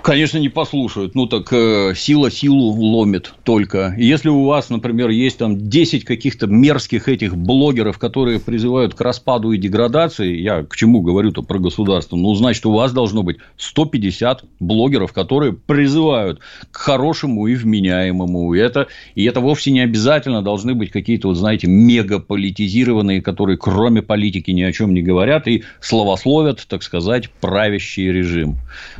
[0.05, 1.15] Конечно, не послушают.
[1.15, 3.95] Ну так э, сила силу ломит только.
[3.97, 9.53] если у вас, например, есть там 10 каких-то мерзких этих блогеров, которые призывают к распаду
[9.53, 14.45] и деградации, я к чему говорю-то про государство, ну, значит, у вас должно быть 150
[14.61, 16.41] блогеров, которые призывают
[16.71, 18.53] к хорошему и вменяемому.
[18.53, 24.03] И это, и это вовсе не обязательно должны быть какие-то, вот знаете, мегаполитизированные, которые кроме
[24.03, 28.59] политики ни о чем не говорят и словословят, так сказать, правящий режим.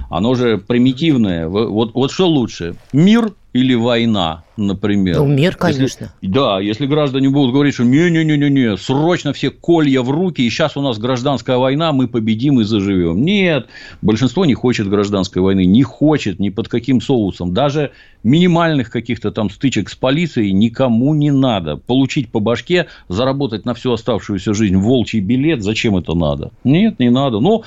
[0.09, 1.49] Оно же примитивно примитивное.
[1.49, 2.77] Вот, вот что лучше?
[2.93, 5.19] Мир или война, например.
[5.19, 5.83] Ну, мир, конечно.
[5.83, 10.77] Если, да, если граждане будут говорить, что не-не-не-не, срочно все колья в руки, и сейчас
[10.77, 13.23] у нас гражданская война, мы победим и заживем.
[13.23, 13.69] Нет,
[14.03, 17.55] большинство не хочет гражданской войны, не хочет ни под каким соусом.
[17.55, 17.93] Даже
[18.25, 21.77] минимальных каких-то там стычек с полицией никому не надо.
[21.77, 26.51] Получить по башке, заработать на всю оставшуюся жизнь волчий билет, зачем это надо?
[26.65, 27.39] Нет, не надо.
[27.39, 27.63] Ну,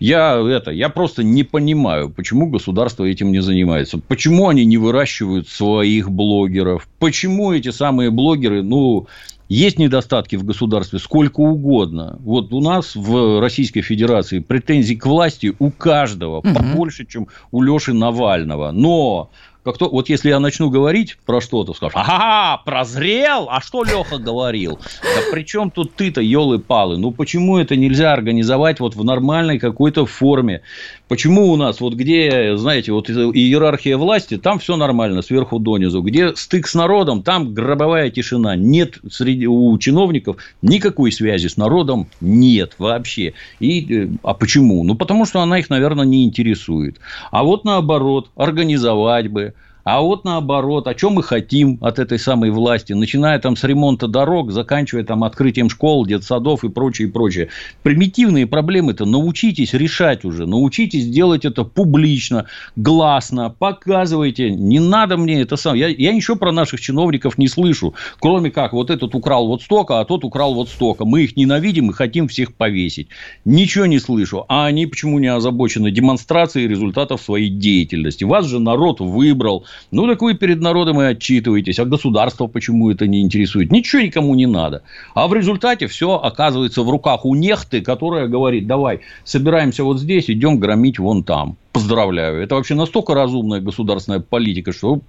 [0.00, 3.98] я, это, я просто не понимаю, почему государство этим не занимается.
[3.98, 6.88] Почему они не выращивают выращивают своих блогеров.
[6.98, 9.06] Почему эти самые блогеры, ну,
[9.48, 12.18] есть недостатки в государстве сколько угодно.
[12.20, 16.54] Вот у нас в Российской Федерации претензий к власти у каждого угу.
[16.54, 18.72] побольше, чем у Леши Навального.
[18.72, 19.30] Но
[19.64, 24.18] как то, вот если я начну говорить про что-то, скажешь, ага, прозрел, а что Леха
[24.18, 24.78] говорил?
[25.02, 26.96] Да при чем тут ты-то, елы-палы?
[26.96, 30.62] Ну, почему это нельзя организовать вот в нормальной какой-то форме?
[31.08, 36.02] Почему у нас, вот где, знаете, вот иерархия власти, там все нормально, сверху донизу.
[36.02, 38.56] Где стык с народом, там гробовая тишина.
[38.56, 43.32] Нет среди, у чиновников никакой связи с народом, нет вообще.
[43.58, 44.84] И, э, а почему?
[44.84, 46.98] Ну, потому что она их, наверное, не интересует.
[47.30, 49.54] А вот наоборот, организовать бы,
[49.90, 54.06] а вот наоборот, о чем мы хотим от этой самой власти, начиная там с ремонта
[54.06, 57.48] дорог, заканчивая там открытием школ, детсадов и прочее, прочее.
[57.82, 62.44] Примитивные проблемы-то научитесь решать уже, научитесь делать это публично,
[62.76, 64.50] гласно, показывайте.
[64.50, 65.74] Не надо мне это сам.
[65.74, 70.00] Я, я ничего про наших чиновников не слышу, кроме как вот этот украл вот столько,
[70.00, 71.06] а тот украл вот столько.
[71.06, 73.08] Мы их ненавидим и хотим всех повесить.
[73.46, 74.44] Ничего не слышу.
[74.48, 78.24] А они почему не озабочены демонстрацией результатов своей деятельности?
[78.24, 83.06] Вас же народ выбрал, ну, так вы перед народом и отчитываетесь, а государство почему это
[83.06, 83.72] не интересует?
[83.72, 84.82] Ничего никому не надо.
[85.14, 90.30] А в результате все оказывается в руках у нехты, которая говорит, давай, собираемся вот здесь,
[90.30, 91.56] идем громить вон там.
[91.78, 92.42] Поздравляю.
[92.42, 95.00] Это вообще настолько разумная государственная политика, что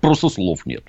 [0.00, 0.84] просто слов нет.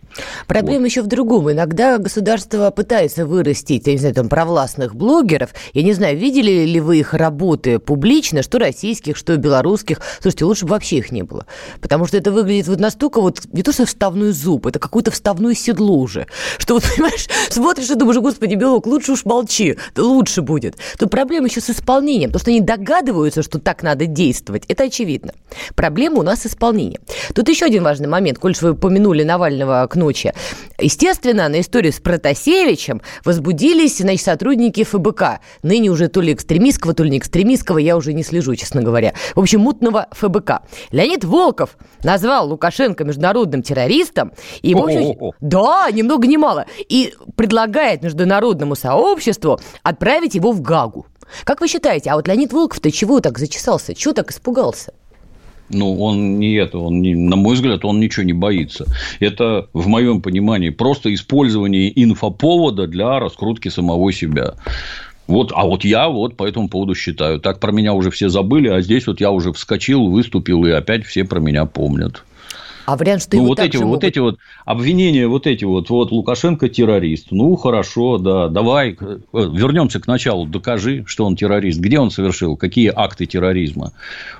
[0.48, 0.86] Проблема вот.
[0.88, 1.52] еще в другом.
[1.52, 5.52] Иногда государство пытается вырастить, я не знаю, там, провластных блогеров.
[5.74, 10.02] Я не знаю, видели ли вы их работы публично, что российских, что белорусских.
[10.22, 11.46] Слушайте, лучше бы вообще их не было.
[11.82, 15.54] Потому что это выглядит вот настолько вот, не то что вставной зуб, это какое-то вставное
[15.54, 16.28] седло уже.
[16.58, 20.78] Что вот, понимаешь, смотришь и думаешь, господи, белок, лучше уж молчи, лучше будет.
[21.00, 22.32] Тут проблема еще с исполнением.
[22.32, 25.27] То, что они догадываются, что так надо действовать, это очевидно.
[25.76, 27.02] Проблема у нас с исполнением.
[27.34, 30.34] Тут еще один важный момент, коль вы упомянули Навального к ночи.
[30.80, 35.40] Естественно, на историю с Протасевичем возбудились значит, сотрудники ФБК.
[35.64, 39.14] Ныне уже то ли экстремистского, то ли не экстремистского, я уже не слежу, честно говоря.
[39.36, 40.62] В общем, мутного ФБК.
[40.92, 44.32] Леонид Волков назвал Лукашенко международным террористом.
[44.62, 46.66] И, в общем, да, ни много ни мало.
[46.90, 51.08] И предлагает международному сообществу отправить его в Гагу.
[51.44, 53.94] Как вы считаете, а вот Леонид Волков-то чего так зачесался?
[53.94, 54.94] Чего так испугался?
[55.70, 58.86] Ну, он не это, он не, на мой взгляд, он ничего не боится.
[59.20, 64.54] Это, в моем понимании, просто использование инфоповода для раскрутки самого себя.
[65.28, 67.40] Вот, а вот я вот по этому поводу считаю.
[67.40, 71.06] Так про меня уже все забыли, а здесь вот я уже вскочил, выступил, и опять
[71.06, 72.24] все про меня помнят.
[72.88, 73.96] А вариант, что ну, вот эти, могут...
[73.96, 77.32] вот эти вот обвинения, вот эти вот, вот Лукашенко террорист.
[77.32, 81.82] Ну, хорошо, да, давай э, вернемся к началу, докажи, что он террорист.
[81.82, 83.92] Где он совершил, какие акты терроризма?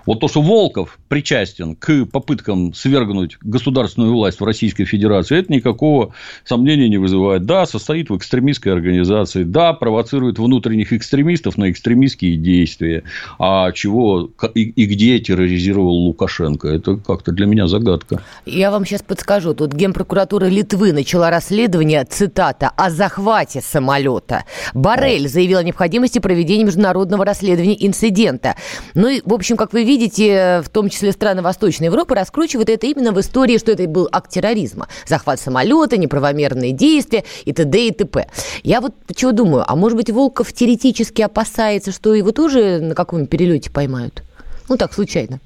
[0.06, 6.14] Вот то, что Волков причастен к попыткам свергнуть государственную власть в Российской Федерации, это никакого
[6.46, 7.46] сомнения не вызывает.
[7.46, 13.04] Да, состоит в экстремистской организации, да, провоцирует внутренних экстремистов на экстремистские действия.
[13.40, 16.70] А чего и, и где терроризировал Лукашенко?
[16.70, 18.24] Это как-то для меня загадка.
[18.46, 19.54] Я вам сейчас подскажу.
[19.54, 24.46] Тут Генпрокуратура Литвы начала расследование, цитата, о захвате самолета.
[24.74, 28.56] Барель заявил о необходимости проведения международного расследования инцидента.
[28.94, 32.88] Ну и, в общем, как вы видите, в том числе страны Восточной Европы раскручивают это
[32.88, 34.88] именно в истории, что это был акт терроризма.
[35.06, 37.88] Захват самолета, неправомерные действия и т.д.
[37.88, 38.28] и т.п.
[38.64, 43.30] Я вот чего думаю, а может быть, Волков теоретически опасается, что его тоже на каком-нибудь
[43.30, 44.24] перелете поймают?
[44.70, 45.40] Ну, так, случайно.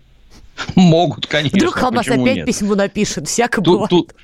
[0.75, 1.57] Могут, конечно.
[1.57, 2.45] Вдруг Хамас опять нет?
[2.45, 3.89] письмо напишет, всяко тут, бывает.
[3.89, 4.15] Тут,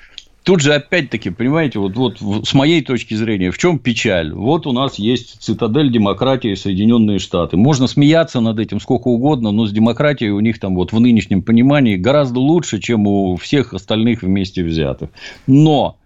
[0.44, 4.34] тут же опять-таки, понимаете, вот, вот с моей точки зрения, в чем печаль?
[4.34, 7.58] Вот у нас есть цитадель демократии Соединенные Штаты.
[7.58, 11.42] Можно смеяться над этим сколько угодно, но с демократией у них там вот в нынешнем
[11.42, 15.10] понимании гораздо лучше, чем у всех остальных вместе взятых.
[15.48, 15.98] Но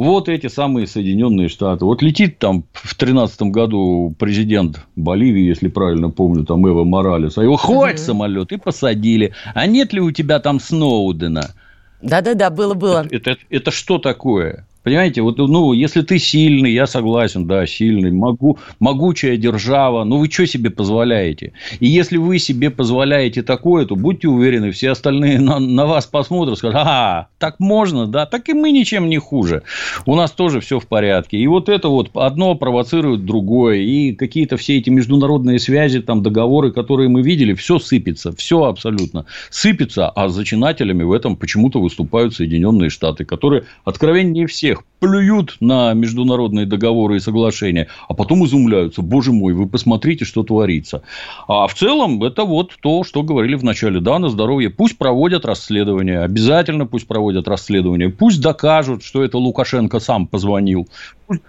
[0.00, 1.84] вот эти самые Соединенные Штаты.
[1.84, 7.42] Вот летит там в 2013 году президент Боливии, если правильно помню, там Эва Моралес, а
[7.42, 8.06] его хватит угу.
[8.06, 9.34] самолет и посадили.
[9.54, 11.54] А нет ли у тебя там Сноудена?
[12.00, 13.06] Да-да-да, было-было.
[13.10, 14.66] Это, это, это что такое?
[14.82, 20.30] Понимаете, вот, ну, если ты сильный, я согласен, да, сильный, могу, могучая держава, ну, вы
[20.30, 21.52] что себе позволяете?
[21.80, 26.56] И если вы себе позволяете такое, то будьте уверены, все остальные на, на вас посмотрят,
[26.56, 29.64] скажут, ага, так можно, да, так и мы ничем не хуже.
[30.06, 31.36] У нас тоже все в порядке.
[31.36, 36.72] И вот это вот одно провоцирует другое, и какие-то все эти международные связи, там, договоры,
[36.72, 42.88] которые мы видели, все сыпется, все абсолютно сыпется, а зачинателями в этом почему-то выступают Соединенные
[42.88, 49.02] Штаты, которые откровеннее все всех плюют на международные договоры и соглашения, а потом изумляются.
[49.02, 51.02] Боже мой, вы посмотрите, что творится.
[51.48, 54.00] А в целом, это вот то, что говорили в начале.
[54.00, 54.68] Да, на здоровье.
[54.68, 56.20] Пусть проводят расследование.
[56.20, 58.10] Обязательно пусть проводят расследование.
[58.10, 60.86] Пусть докажут, что это Лукашенко сам позвонил.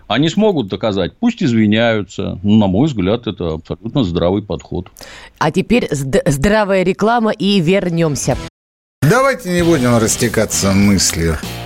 [0.08, 1.14] Они смогут доказать.
[1.20, 2.40] Пусть извиняются.
[2.44, 4.88] Ну, на мой взгляд, это абсолютно здравый подход.
[5.40, 8.38] А теперь здравая реклама и вернемся.
[9.02, 11.38] Давайте не будем растекаться мыслью.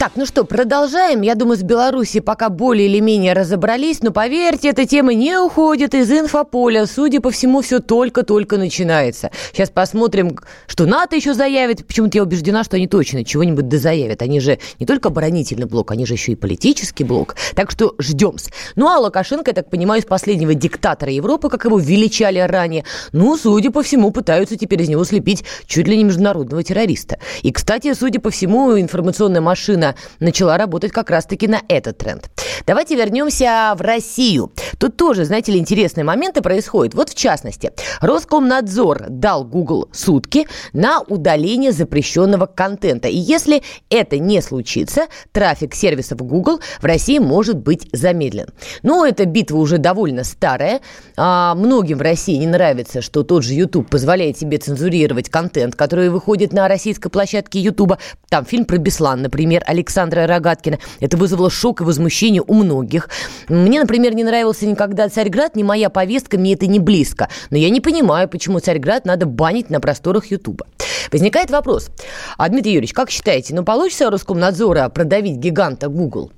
[0.00, 1.20] так, ну что, продолжаем.
[1.20, 5.92] Я думаю, с Беларуси пока более или менее разобрались, но поверьте, эта тема не уходит
[5.92, 6.86] из инфополя.
[6.86, 9.30] Судя по всему, все только-только начинается.
[9.52, 10.38] Сейчас посмотрим,
[10.68, 11.86] что НАТО еще заявит.
[11.86, 14.22] Почему-то я убеждена, что они точно чего-нибудь дозаявят.
[14.22, 17.36] Они же не только оборонительный блок, они же еще и политический блок.
[17.54, 18.36] Так что ждем.
[18.76, 23.36] Ну, а Лукашенко, я так понимаю, из последнего диктатора Европы, как его величали ранее, ну,
[23.36, 27.18] судя по всему, пытаются теперь из него слепить чуть ли не международного террориста.
[27.42, 32.30] И, кстати, судя по всему, информационная машина начала работать как раз-таки на этот тренд.
[32.66, 34.52] Давайте вернемся в Россию.
[34.78, 36.94] Тут тоже, знаете ли, интересные моменты происходят.
[36.94, 43.08] Вот в частности, Роскомнадзор дал Google сутки на удаление запрещенного контента.
[43.08, 48.48] И если это не случится, трафик сервисов Google в России может быть замедлен.
[48.82, 50.80] Но эта битва уже довольно старая.
[51.16, 56.08] А многим в России не нравится, что тот же YouTube позволяет себе цензурировать контент, который
[56.10, 57.94] выходит на российской площадке YouTube.
[58.28, 60.78] Там фильм про Беслан, например, Александра Рогаткина.
[61.00, 63.08] Это вызвало шок и возмущение у многих.
[63.48, 67.28] Мне, например, не нравился никогда Царьград, не моя повестка, мне это не близко.
[67.50, 70.66] Но я не понимаю, почему Царьград надо банить на просторах Ютуба.
[71.10, 71.90] Возникает вопрос.
[72.36, 76.30] А, Дмитрий Юрьевич, как считаете, ну получится Роскомнадзора продавить гиганта Google?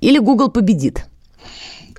[0.00, 1.06] Или Google победит?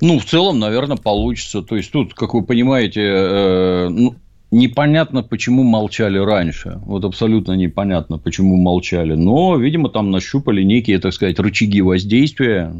[0.01, 1.61] Ну, в целом, наверное, получится.
[1.61, 4.15] То есть, тут, как вы понимаете, э, ну,
[4.57, 6.79] непонятно, почему молчали раньше.
[6.85, 9.13] Вот абсолютно непонятно, почему молчали.
[9.13, 12.73] Но, видимо, там нащупали некие, так сказать, рычаги воздействия.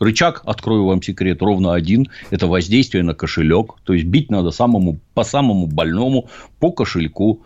[0.00, 2.08] Рычаг, открою вам секрет, ровно один.
[2.30, 3.74] Это воздействие на кошелек.
[3.84, 6.28] То есть, бить надо самому, по самому больному,
[6.60, 7.42] по кошельку.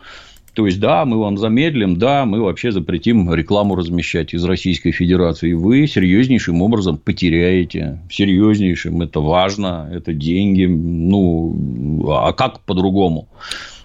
[0.55, 5.53] То есть, да, мы вам замедлим, да, мы вообще запретим рекламу размещать из Российской Федерации.
[5.53, 8.01] Вы серьезнейшим образом потеряете.
[8.11, 9.01] Серьезнейшим.
[9.03, 10.65] Это важно, это деньги.
[10.65, 13.29] Ну, а как по-другому?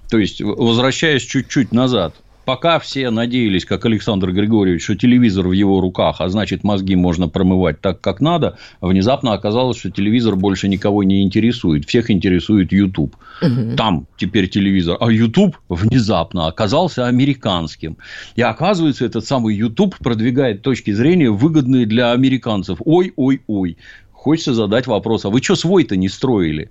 [0.10, 5.82] То есть, возвращаясь чуть-чуть назад, пока все надеялись, как Александр Григорьевич, что телевизор в его
[5.82, 11.04] руках, а значит, мозги можно промывать так, как надо, внезапно оказалось, что телевизор больше никого
[11.04, 11.88] не интересует.
[11.88, 13.16] Всех интересует YouTube.
[13.42, 13.76] Угу.
[13.78, 14.98] Там теперь телевизор.
[15.00, 17.98] А YouTube внезапно оказался американским.
[18.36, 22.80] И оказывается, этот самый YouTube продвигает точки зрения, выгодные для американцев.
[22.84, 23.78] Ой-ой-ой.
[24.12, 26.70] Хочется задать вопрос, а вы что свой-то не строили?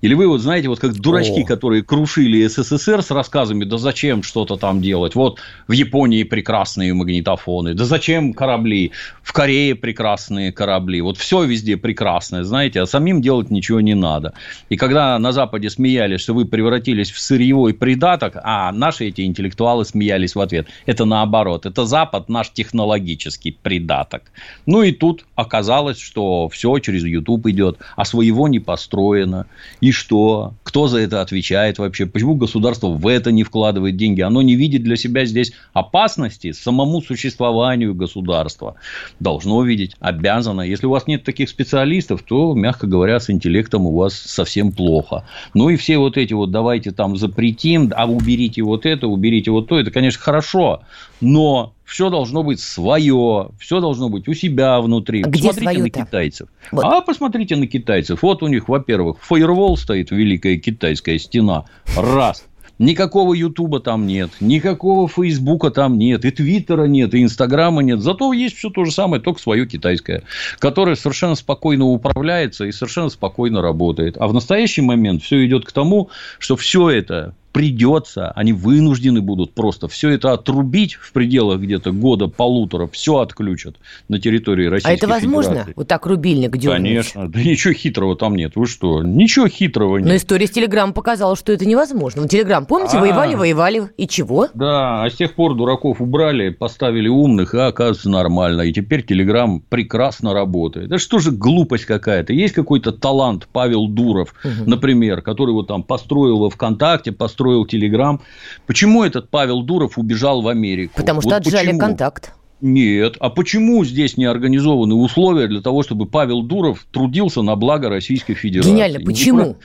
[0.00, 1.46] Или вы вот знаете, вот как дурачки, О.
[1.46, 5.14] которые крушили СССР с рассказами, да зачем что-то там делать?
[5.14, 8.92] Вот в Японии прекрасные магнитофоны, да зачем корабли?
[9.22, 11.00] В Корее прекрасные корабли.
[11.00, 14.32] Вот все везде прекрасное, знаете, а самим делать ничего не надо.
[14.68, 19.84] И когда на Западе смеялись, что вы превратились в сырьевой придаток, а наши эти интеллектуалы
[19.84, 20.66] смеялись в ответ.
[20.86, 21.66] Это наоборот.
[21.66, 24.22] Это Запад наш технологический придаток.
[24.66, 29.46] Ну и тут оказалось, что все через YouTube идет, а своего не построено.
[29.80, 30.54] И и что?
[30.62, 32.06] Кто за это отвечает вообще?
[32.06, 34.20] Почему государство в это не вкладывает деньги?
[34.20, 38.76] Оно не видит для себя здесь опасности самому существованию государства.
[39.18, 40.62] Должно видеть, обязано.
[40.62, 45.24] Если у вас нет таких специалистов, то, мягко говоря, с интеллектом у вас совсем плохо.
[45.54, 49.66] Ну и все вот эти вот давайте там запретим, а уберите вот это, уберите вот
[49.66, 50.82] то, это, конечно, хорошо,
[51.20, 55.22] но все должно быть свое, все должно быть у себя внутри.
[55.22, 56.48] А посмотрите где на китайцев.
[56.70, 56.84] Вот.
[56.84, 58.22] А посмотрите на китайцев.
[58.22, 61.64] Вот у них, во-первых, фаервол стоит, великая китайская стена.
[61.96, 62.44] Раз.
[62.80, 68.00] Никакого Ютуба там нет, никакого Фейсбука там нет, и Твиттера нет, и Инстаграма нет.
[68.00, 70.22] Зато есть все то же самое, только свое китайское,
[70.58, 74.16] которое совершенно спокойно управляется и совершенно спокойно работает.
[74.18, 76.08] А в настоящий момент все идет к тому,
[76.38, 82.86] что все это придется, они вынуждены будут просто все это отрубить в пределах где-то года-полутора,
[82.86, 83.76] все отключат
[84.08, 85.12] на территории Российской Федерации.
[85.12, 85.50] А это возможно?
[85.50, 85.72] Федерации.
[85.76, 86.76] Вот так рубильник дернуть?
[86.76, 87.28] Конечно.
[87.28, 88.52] Да ничего хитрого там нет.
[88.54, 89.02] Вы что?
[89.02, 90.06] Ничего хитрого нет.
[90.06, 92.28] Но история с Телеграм показала, что это невозможно.
[92.28, 93.02] Телеграм, помните, А-а-а.
[93.02, 93.90] воевали, воевали.
[93.96, 94.48] И чего?
[94.54, 98.62] Да, а с тех пор дураков убрали, поставили умных, и оказывается нормально.
[98.62, 100.86] И теперь Телеграм прекрасно работает.
[100.86, 102.32] Это что же глупость какая-то?
[102.32, 104.70] Есть какой-то талант Павел Дуров, угу.
[104.70, 108.20] например, который вот там построил во ВКонтакте, построил строил Телеграм.
[108.66, 110.92] Почему этот Павел Дуров убежал в Америку?
[110.96, 111.80] Потому что вот отжали почему?
[111.80, 112.34] контакт.
[112.60, 113.16] Нет.
[113.18, 118.34] А почему здесь не организованы условия для того, чтобы Павел Дуров трудился на благо Российской
[118.34, 118.70] Федерации?
[118.70, 119.00] Гениально.
[119.00, 119.56] Почему?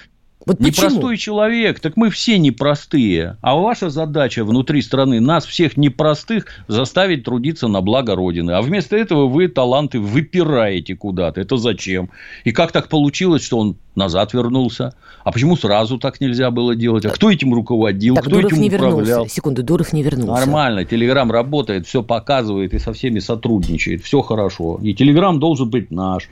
[0.46, 3.38] Вот Непростой человек, так мы все непростые.
[3.42, 8.52] А ваша задача внутри страны нас всех непростых заставить трудиться на благо Родины.
[8.52, 11.42] А вместо этого вы таланты выпираете куда-то.
[11.42, 12.12] Это зачем?
[12.44, 14.94] И как так получилось, что он назад вернулся.
[15.24, 17.06] А почему сразу так нельзя было делать?
[17.06, 18.16] А кто этим руководил?
[18.16, 19.02] Так, кто Дуров этим не управлял?
[19.02, 19.34] вернулся.
[19.34, 20.34] Секунду, Дуров не вернулся.
[20.34, 20.86] Нормально.
[20.86, 24.04] Телеграм работает, все показывает и со всеми сотрудничает.
[24.04, 24.80] Все хорошо.
[24.82, 26.30] И Телеграм должен быть наш.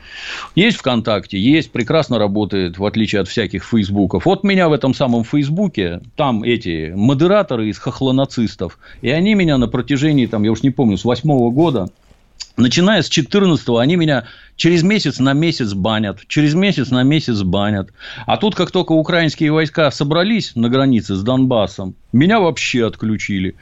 [0.55, 4.25] Есть ВКонтакте, есть, прекрасно работает, в отличие от всяких Фейсбуков.
[4.25, 9.67] Вот меня в этом самом Фейсбуке, там эти модераторы из хохлонацистов, и они меня на
[9.67, 11.89] протяжении, там, я уж не помню, с восьмого года
[12.55, 14.25] Начиная с 14 они меня
[14.55, 17.89] через месяц на месяц банят, через месяц на месяц банят.
[18.27, 23.55] А тут, как только украинские войска собрались на границе с Донбассом, меня вообще отключили.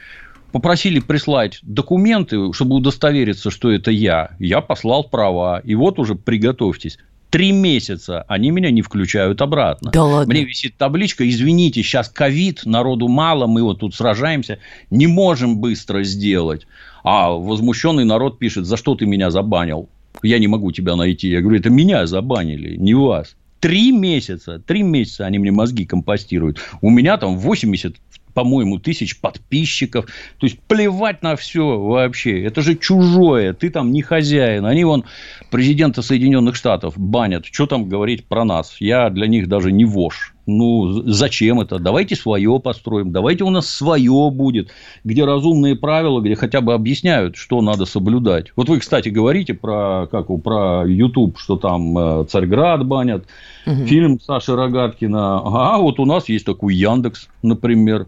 [0.52, 4.32] Попросили прислать документы, чтобы удостовериться, что это я.
[4.38, 5.60] Я послал права.
[5.64, 6.98] И вот уже приготовьтесь.
[7.30, 9.90] Три месяца они меня не включают обратно.
[9.90, 10.34] Да ладно.
[10.34, 14.58] Мне висит табличка, извините, сейчас ковид, народу мало, мы вот тут сражаемся,
[14.90, 16.66] не можем быстро сделать.
[17.02, 19.88] А возмущенный народ пишет, за что ты меня забанил?
[20.22, 21.28] Я не могу тебя найти.
[21.28, 23.36] Я говорю, это меня забанили, не вас.
[23.60, 26.60] Три месяца, три месяца они мне мозги компостируют.
[26.80, 27.96] У меня там 80
[28.34, 30.06] по-моему, тысяч подписчиков.
[30.38, 32.42] То есть, плевать на все вообще.
[32.42, 33.52] Это же чужое.
[33.52, 34.64] Ты там не хозяин.
[34.66, 35.04] Они вон
[35.50, 37.46] президента Соединенных Штатов банят.
[37.46, 38.76] Что там говорить про нас?
[38.80, 40.31] Я для них даже не вож.
[40.46, 41.78] Ну, зачем это?
[41.78, 44.70] Давайте свое построим, давайте у нас свое будет,
[45.04, 48.52] где разумные правила, где хотя бы объясняют, что надо соблюдать.
[48.56, 53.24] Вот вы, кстати, говорите про, как, про YouTube, что там э, Царьград банят,
[53.66, 53.86] угу.
[53.86, 55.40] фильм Саши Рогаткина.
[55.44, 58.06] А вот у нас есть такой Яндекс, например.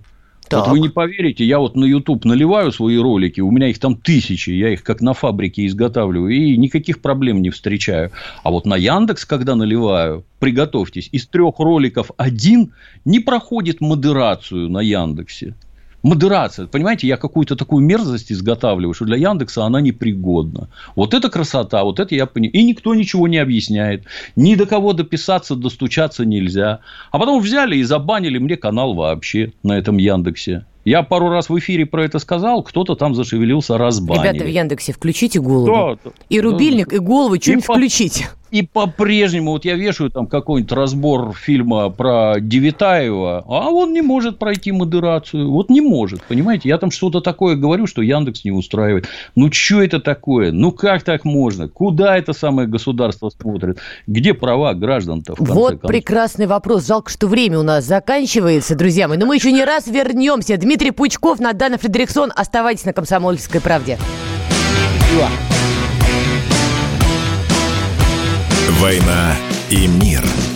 [0.48, 0.66] Так.
[0.66, 3.96] Вот вы не поверите, я вот на YouTube наливаю свои ролики, у меня их там
[3.96, 8.10] тысячи, я их как на фабрике изготавливаю, и никаких проблем не встречаю.
[8.42, 12.72] А вот на Яндекс, когда наливаю, приготовьтесь, из трех роликов один
[13.04, 15.54] не проходит модерацию на Яндексе
[16.04, 16.66] модерация.
[16.66, 20.68] Понимаете, я какую-то такую мерзость изготавливаю, что для Яндекса она непригодна.
[20.94, 22.52] Вот это красота, вот это я понимаю.
[22.52, 24.04] И никто ничего не объясняет.
[24.36, 26.80] Ни до кого дописаться, достучаться нельзя.
[27.10, 30.66] А потом взяли и забанили мне канал вообще на этом Яндексе.
[30.84, 34.28] Я пару раз в эфире про это сказал, кто-то там зашевелился, разбанили.
[34.28, 35.98] Ребята в Яндексе, включите голову.
[36.04, 38.28] Да, и рубильник, и голову, что-нибудь включите.
[38.54, 44.38] И по-прежнему, вот я вешаю там какой-нибудь разбор фильма про Девитаева, а он не может
[44.38, 45.50] пройти модерацию.
[45.50, 46.68] Вот не может, понимаете?
[46.68, 49.08] Я там что-то такое говорю, что Яндекс не устраивает.
[49.34, 50.52] Ну, что это такое?
[50.52, 51.66] Ну, как так можно?
[51.66, 53.80] Куда это самое государство смотрит?
[54.06, 55.34] Где права граждан-то?
[55.36, 55.80] Вот концов?
[55.88, 56.86] прекрасный вопрос.
[56.86, 59.18] Жалко, что время у нас заканчивается, друзья мои.
[59.18, 60.56] Но мы еще не раз вернемся.
[60.58, 62.30] Дмитрий Пучков, Надана Фредериксон.
[62.32, 63.98] Оставайтесь на «Комсомольской правде».
[65.08, 65.28] Спасибо.
[68.80, 69.36] «Война
[69.70, 70.53] и мир».